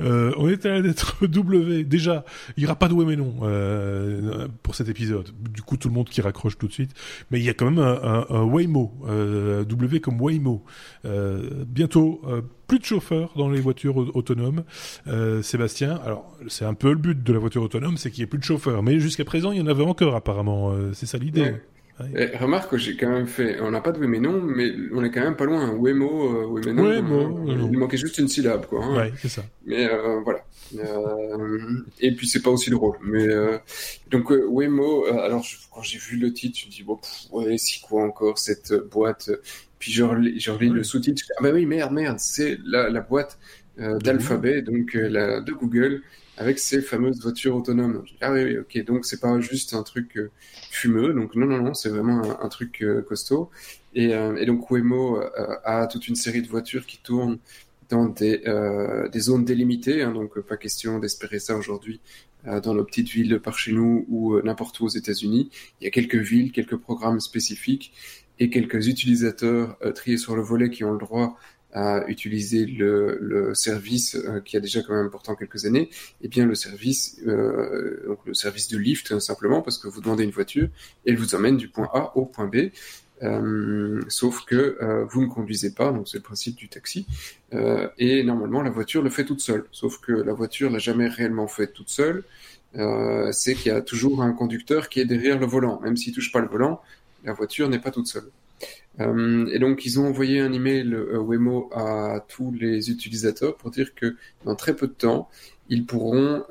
[0.00, 1.84] Euh, on est à la lettre W.
[1.84, 2.24] Déjà,
[2.56, 5.30] il n'y aura pas de oui mais non euh, pour cet épisode.
[5.50, 6.92] Du coup, tout le monde qui raccroche tout de suite.
[7.30, 8.92] Mais il y a quand même un, un, Waymo.
[9.08, 10.64] Euh, w comme Waymo.
[11.04, 14.64] Euh, bientôt, euh, plus de chauffeurs dans les voitures autonomes.
[15.06, 18.24] Euh, Sébastien, alors c'est un peu le but de la voiture autonome, c'est qu'il n'y
[18.24, 18.82] ait plus de chauffeurs.
[18.82, 20.72] Mais jusqu'à présent, il y en avait encore apparemment.
[20.92, 21.54] c'est ça l'idée.
[22.14, 24.72] Eh, remarque que j'ai quand même fait, on n'a pas de oui mais non, mais
[24.92, 25.72] on est quand même pas loin.
[25.74, 26.62] Wemo, euh.
[26.66, 28.84] Euh, il manquait juste une syllabe, quoi.
[28.84, 28.96] Hein.
[28.96, 29.42] Ouais, c'est ça.
[29.66, 30.40] Mais euh, voilà.
[30.78, 32.96] Euh, et puis c'est pas aussi drôle.
[33.02, 33.26] Mais
[34.10, 36.98] donc Wemo, alors quand j'ai vu le titre, je me dis bon,
[37.32, 39.30] ouais, c'est quoi encore cette boîte?
[39.78, 41.22] Puis je relis, je relis le sous-titre.
[41.38, 43.38] Ah bah oui, merde, merde, c'est la, la boîte
[43.80, 46.02] d'Alphabet, donc la de Google
[46.40, 48.02] avec ces fameuses voitures autonomes.
[48.22, 50.30] Ah oui, oui, ok, donc c'est pas juste un truc euh,
[50.70, 53.50] fumeux, donc non, non, non, c'est vraiment un, truc euh, costaud.
[53.94, 55.20] Et, euh, et, donc Waymo
[55.64, 57.38] a toute une série de voitures qui tournent
[57.90, 58.42] dans des,
[59.12, 62.00] des zones délimitées, hein, donc pas question d'espérer ça aujourd'hui
[62.44, 65.50] dans nos petites villes par chez nous ou n'importe où aux États-Unis.
[65.80, 67.92] Il y a quelques villes, quelques programmes spécifiques
[68.38, 71.36] et quelques utilisateurs triés sur le volet qui ont le droit
[71.72, 75.90] à utiliser le, le service euh, qui a déjà quand même pourtant quelques années,
[76.20, 80.24] eh bien le service, euh, donc le service de lift simplement parce que vous demandez
[80.24, 80.68] une voiture
[81.04, 82.70] et elle vous emmène du point A au point B.
[83.22, 87.06] Euh, sauf que euh, vous ne conduisez pas, donc c'est le principe du taxi.
[87.52, 89.64] Euh, et normalement, la voiture le fait toute seule.
[89.72, 92.24] Sauf que la voiture l'a jamais réellement fait toute seule.
[92.76, 95.80] Euh, c'est qu'il y a toujours un conducteur qui est derrière le volant.
[95.80, 96.80] Même s'il touche pas le volant,
[97.24, 98.30] la voiture n'est pas toute seule.
[99.00, 103.70] Euh, et donc, ils ont envoyé un email euh, Wemo à tous les utilisateurs pour
[103.70, 105.28] dire que dans très peu de temps,
[105.68, 106.44] ils pourront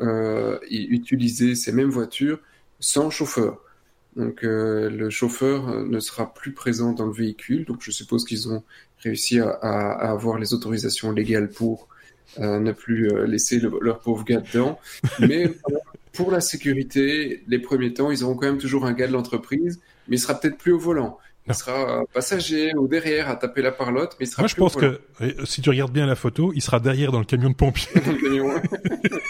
[0.70, 2.40] utiliser ces mêmes voitures
[2.80, 3.60] sans chauffeur.
[4.16, 7.66] Donc euh, le chauffeur euh, ne sera plus présent dans le véhicule.
[7.66, 8.64] Donc je suppose qu'ils ont
[9.00, 11.88] réussi à, à, avoir les autorisations légales pour
[12.40, 14.80] euh, ne plus euh, laisser leur pauvre gars dedans.
[15.20, 15.52] Mais
[16.14, 19.80] pour la sécurité, les premiers temps, ils auront quand même toujours un gars de l'entreprise,
[20.08, 21.18] mais il sera peut-être plus au volant.
[21.48, 24.76] Il sera passager ou derrière à taper la parlotte, mais il sera Moi, je pense
[24.76, 25.02] que
[25.46, 27.90] si tu regardes bien la photo, il sera derrière dans le camion de pompiers.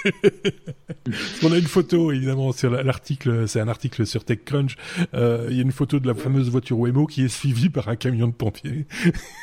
[1.44, 4.78] On a une photo, évidemment, sur l'article, c'est un article sur TechCrunch.
[5.14, 7.90] Euh, il y a une photo de la fameuse voiture Waymo qui est suivie par
[7.90, 8.86] un camion de pompiers.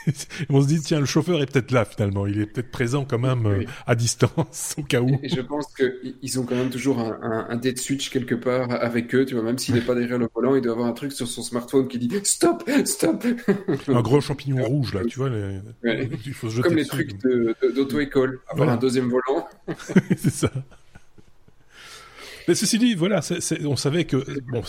[0.50, 2.26] on se dit, tiens, le chauffeur est peut-être là, finalement.
[2.26, 5.18] Il est peut-être présent quand même euh, à distance, au cas où.
[5.22, 8.70] Et je pense qu'ils ont quand même toujours un, un, un dead switch quelque part
[8.70, 10.92] avec eux, tu vois, même s'il n'est pas derrière le volant, il doit avoir un
[10.92, 13.24] truc sur son smartphone qui dit stop, stop.
[13.88, 15.30] un gros champignon rouge là, tu vois.
[15.30, 15.60] Les...
[16.26, 17.12] Il faut se Comme les trucs
[17.74, 19.48] d'auto-école, avoir un deuxième volant.
[20.16, 20.45] c'est ça.
[20.46, 20.64] Scheiße.
[22.48, 23.20] Mais ceci dit, voilà,
[23.64, 24.62] on savait que bon,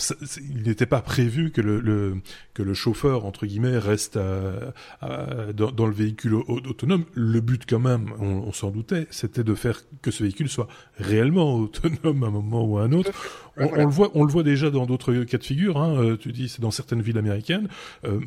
[0.50, 2.16] il n'était pas prévu que le, le,
[2.54, 7.04] que le chauffeur entre guillemets reste à, à, dans, dans, le véhicule autonome.
[7.14, 10.68] Le but, quand même, on, on s'en doutait, c'était de faire que ce véhicule soit
[10.98, 13.12] réellement autonome à un moment ou à un autre.
[13.56, 15.78] On, on, le voit, on le voit déjà dans d'autres cas de figure.
[15.78, 16.00] Hein.
[16.00, 17.68] Euh, tu dis, c'est dans certaines villes américaines,
[18.04, 18.20] euh,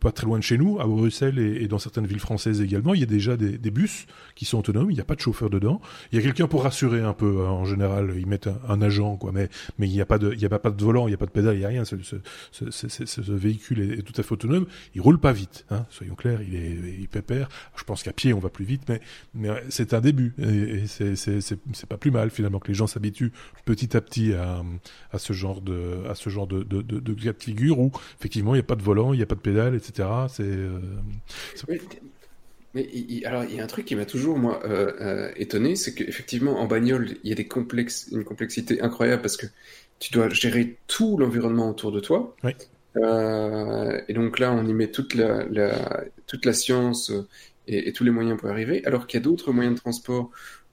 [0.00, 2.94] pas très loin de chez nous, à Bruxelles et, et, dans certaines villes françaises également.
[2.94, 4.90] Il y a déjà des, des bus qui sont autonomes.
[4.90, 5.80] Il n'y a pas de chauffeur dedans.
[6.12, 7.44] Il y a quelqu'un pour rassurer un peu.
[7.44, 7.50] Hein.
[7.50, 9.32] En général, ils mettent un, un agent, quoi.
[9.32, 9.48] Mais
[9.78, 11.18] mais il n'y a pas de, il y a pas de volant, il n'y a
[11.18, 11.84] pas de pédale, il n'y a rien.
[11.84, 14.66] Ce, véhicule est, tout à fait autonome.
[14.94, 15.86] Il roule pas vite, hein.
[15.90, 16.42] soyons clairs.
[16.42, 16.70] Il est,
[17.00, 17.48] il pépère.
[17.76, 19.00] Je pense qu'à pied on va plus vite, mais
[19.68, 23.32] c'est un début et, c'est pas plus mal finalement que les gens s'habituent
[23.64, 24.62] petit à petit à,
[25.12, 28.58] à ce genre de à ce genre de, de cas de figure où effectivement il
[28.58, 30.08] n'y a pas de volant, il n'y a pas de pédale, etc.
[30.28, 30.80] C'est euh,
[32.74, 35.76] mais il, alors, il y a un truc qui m'a toujours moi euh, euh, étonné,
[35.76, 39.46] c'est qu'effectivement en bagnole, il y a des complexes, une complexité incroyable parce que
[39.98, 42.34] tu dois gérer tout l'environnement autour de toi.
[42.44, 42.52] Oui.
[42.96, 47.10] Euh, et donc là, on y met toute la, la toute la science
[47.66, 49.80] et, et, tous les moyens pour y arriver, alors qu'il y a d'autres moyens de
[49.80, 50.30] transport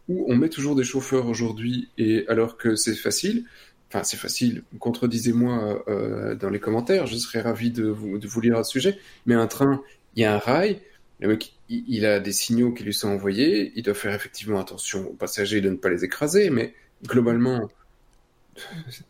[0.09, 3.45] où on met toujours des chauffeurs aujourd'hui, et alors que c'est facile.
[3.89, 4.63] Enfin, c'est facile.
[4.79, 7.07] Contredisez-moi euh, dans les commentaires.
[7.07, 8.99] Je serais ravi de vous, de vous lire à ce sujet.
[9.25, 9.81] Mais un train,
[10.15, 10.79] il y a un rail.
[11.19, 15.09] Le mec, il a des signaux qui lui sont envoyés, il doit faire effectivement attention
[15.09, 16.73] aux passagers de ne pas les écraser, mais
[17.05, 17.69] globalement...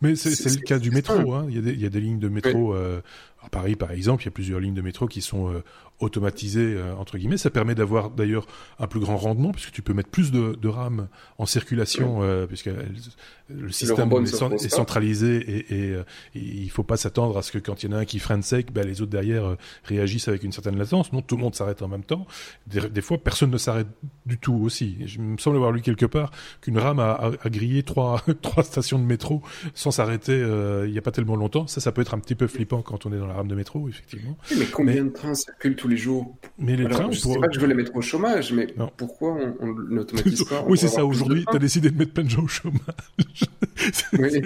[0.00, 1.46] Mais c'est le cas du métro, hein.
[1.48, 2.78] il, y a des, il, y a des, lignes de métro, oui.
[2.78, 3.00] euh,
[3.42, 5.64] à Paris par exemple, il y a plusieurs lignes de métro qui sont euh,
[6.00, 8.46] automatisées, euh, entre guillemets, ça permet d'avoir d'ailleurs
[8.78, 12.26] un plus grand rendement, puisque tu peux mettre plus de, de RAM en circulation, oui.
[12.26, 12.70] Euh, puisque
[13.48, 17.52] le système le est, est, centralisé et, et, et il faut pas s'attendre à ce
[17.52, 19.56] que quand il y en a un qui freine sec, ben, les autres derrière euh,
[19.84, 21.12] réagissent avec une certaine latence.
[21.12, 22.26] Non, tout le monde s'arrête en même temps.
[22.66, 23.88] Des, des, fois, personne ne s'arrête
[24.26, 24.96] du tout aussi.
[25.06, 26.30] Je me semble avoir lu quelque part
[26.60, 29.42] qu'une rame a, a, a, grillé trois, trois stations de métro
[29.74, 31.66] sans s'arrêter euh, il n'y a pas tellement longtemps.
[31.66, 33.54] Ça, ça peut être un petit peu flippant quand on est dans la rame de
[33.54, 34.36] métro, effectivement.
[34.56, 37.34] Mais combien mais, de trains circulent tous les jours Mais les Alors, trains, je pour...
[37.34, 38.90] sais pas que je veux les mettre au chômage, mais non.
[38.96, 41.04] pourquoi on, n'automatise pas Oui, c'est ça.
[41.04, 42.80] Aujourd'hui, tu as décidé de mettre plein de gens au chômage.
[44.18, 44.30] Oui.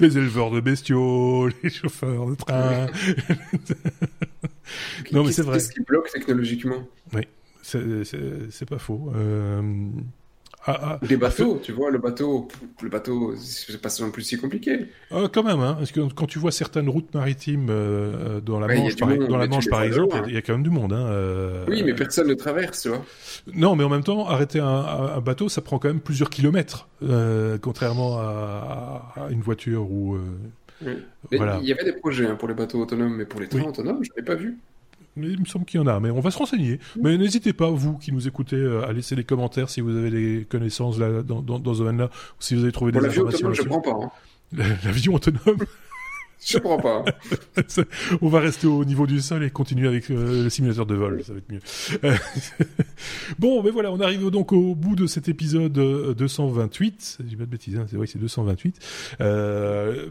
[0.00, 2.86] les éleveurs de bestiaux, les chauffeurs de train.
[5.12, 5.58] non, mais c'est vrai.
[5.58, 6.86] Qu'est-ce qui bloque technologiquement?
[7.12, 7.22] Oui,
[7.62, 9.10] c'est pas faux.
[9.14, 9.62] Euh...
[10.68, 12.48] Ah, ah, des bateaux, tu vois, le bateau,
[12.82, 14.88] le bateau, c'est pas non plus si compliqué.
[15.12, 18.66] Euh, quand même, hein, parce que quand tu vois certaines routes maritimes euh, dans la
[18.66, 20.70] ouais, Manche, par, monde, dans la Manche par exemple, il y, a quand même du
[20.70, 20.92] monde.
[20.92, 21.64] Hein, euh...
[21.68, 23.04] Oui, mais personne ne traverse, tu vois.
[23.54, 26.88] Non, mais en même temps, arrêter un, un bateau, ça prend quand même plusieurs kilomètres,
[27.04, 30.18] euh, contrairement à, à, une voiture ou.
[30.84, 30.92] Oui.
[31.32, 31.58] Voilà.
[31.62, 33.68] Il y avait des projets hein, pour les bateaux autonomes, mais pour les trains oui.
[33.68, 34.58] autonomes, je l'ai pas vu.
[35.16, 36.78] Il me semble qu'il y en a, mais on va se renseigner.
[37.00, 40.46] Mais n'hésitez pas, vous qui nous écoutez, à laisser des commentaires si vous avez des
[40.48, 43.48] connaissances là, dans, dans, dans ce domaine-là, ou si vous avez trouvé Pour des informations.
[43.48, 43.90] Autonome, je prends pas.
[43.90, 44.10] Hein.
[44.84, 45.58] L'avion autonome?
[46.44, 47.02] Je prends pas.
[48.20, 51.24] on va rester au niveau du sol et continuer avec euh, le simulateur de vol,
[51.24, 51.60] ça va être mieux.
[53.38, 57.18] bon, mais voilà, on arrive donc au bout de cet épisode 228.
[57.26, 58.78] J'ai pas de bêtises, hein, c'est vrai c'est 228.
[59.20, 60.08] Euh,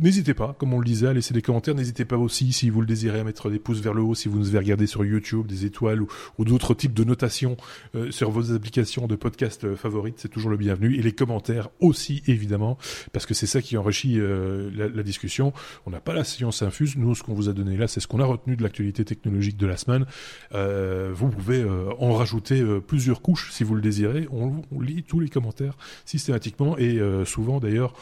[0.00, 1.74] n'hésitez pas, comme on le disait, à laisser des commentaires.
[1.74, 4.28] N'hésitez pas aussi, si vous le désirez, à mettre des pouces vers le haut, si
[4.28, 7.56] vous nous avez regardé sur YouTube, des étoiles ou, d'autres types de notations
[7.94, 10.16] euh, sur vos applications de podcast euh, favorites.
[10.18, 10.96] C'est toujours le bienvenu.
[10.96, 12.78] Et les commentaires aussi, évidemment,
[13.12, 15.52] parce que c'est ça qui enrichit euh, la, la, discussion.
[15.86, 16.96] On n'a pas la science infuse.
[16.96, 19.56] Nous, ce qu'on vous a donné là, c'est ce qu'on a retenu de l'actualité technologique
[19.56, 20.06] de la semaine.
[20.54, 24.28] Euh, vous pouvez euh, en rajouter euh, plusieurs couches si vous le désirez.
[24.30, 27.94] On, on, lit tous les commentaires systématiquement et souvent d'ailleurs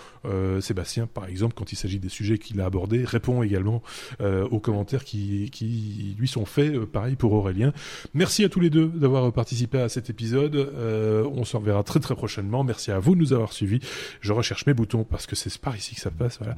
[0.60, 3.82] Sébastien, par exemple, quand il s'agit des sujets qu'il a abordés, répond également
[4.20, 6.84] aux commentaires qui, qui lui sont faits.
[6.86, 7.72] pareil pour Aurélien.
[8.14, 10.56] Merci à tous les deux d'avoir participé à cet épisode.
[10.56, 12.64] on se reverra très très prochainement.
[12.64, 13.80] Merci à vous de nous avoir suivis.
[14.20, 16.38] Je recherche mes boutons parce que c'est par ici que ça passe.
[16.38, 16.56] Voilà.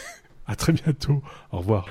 [0.46, 1.22] à très bientôt.
[1.52, 1.88] Au revoir.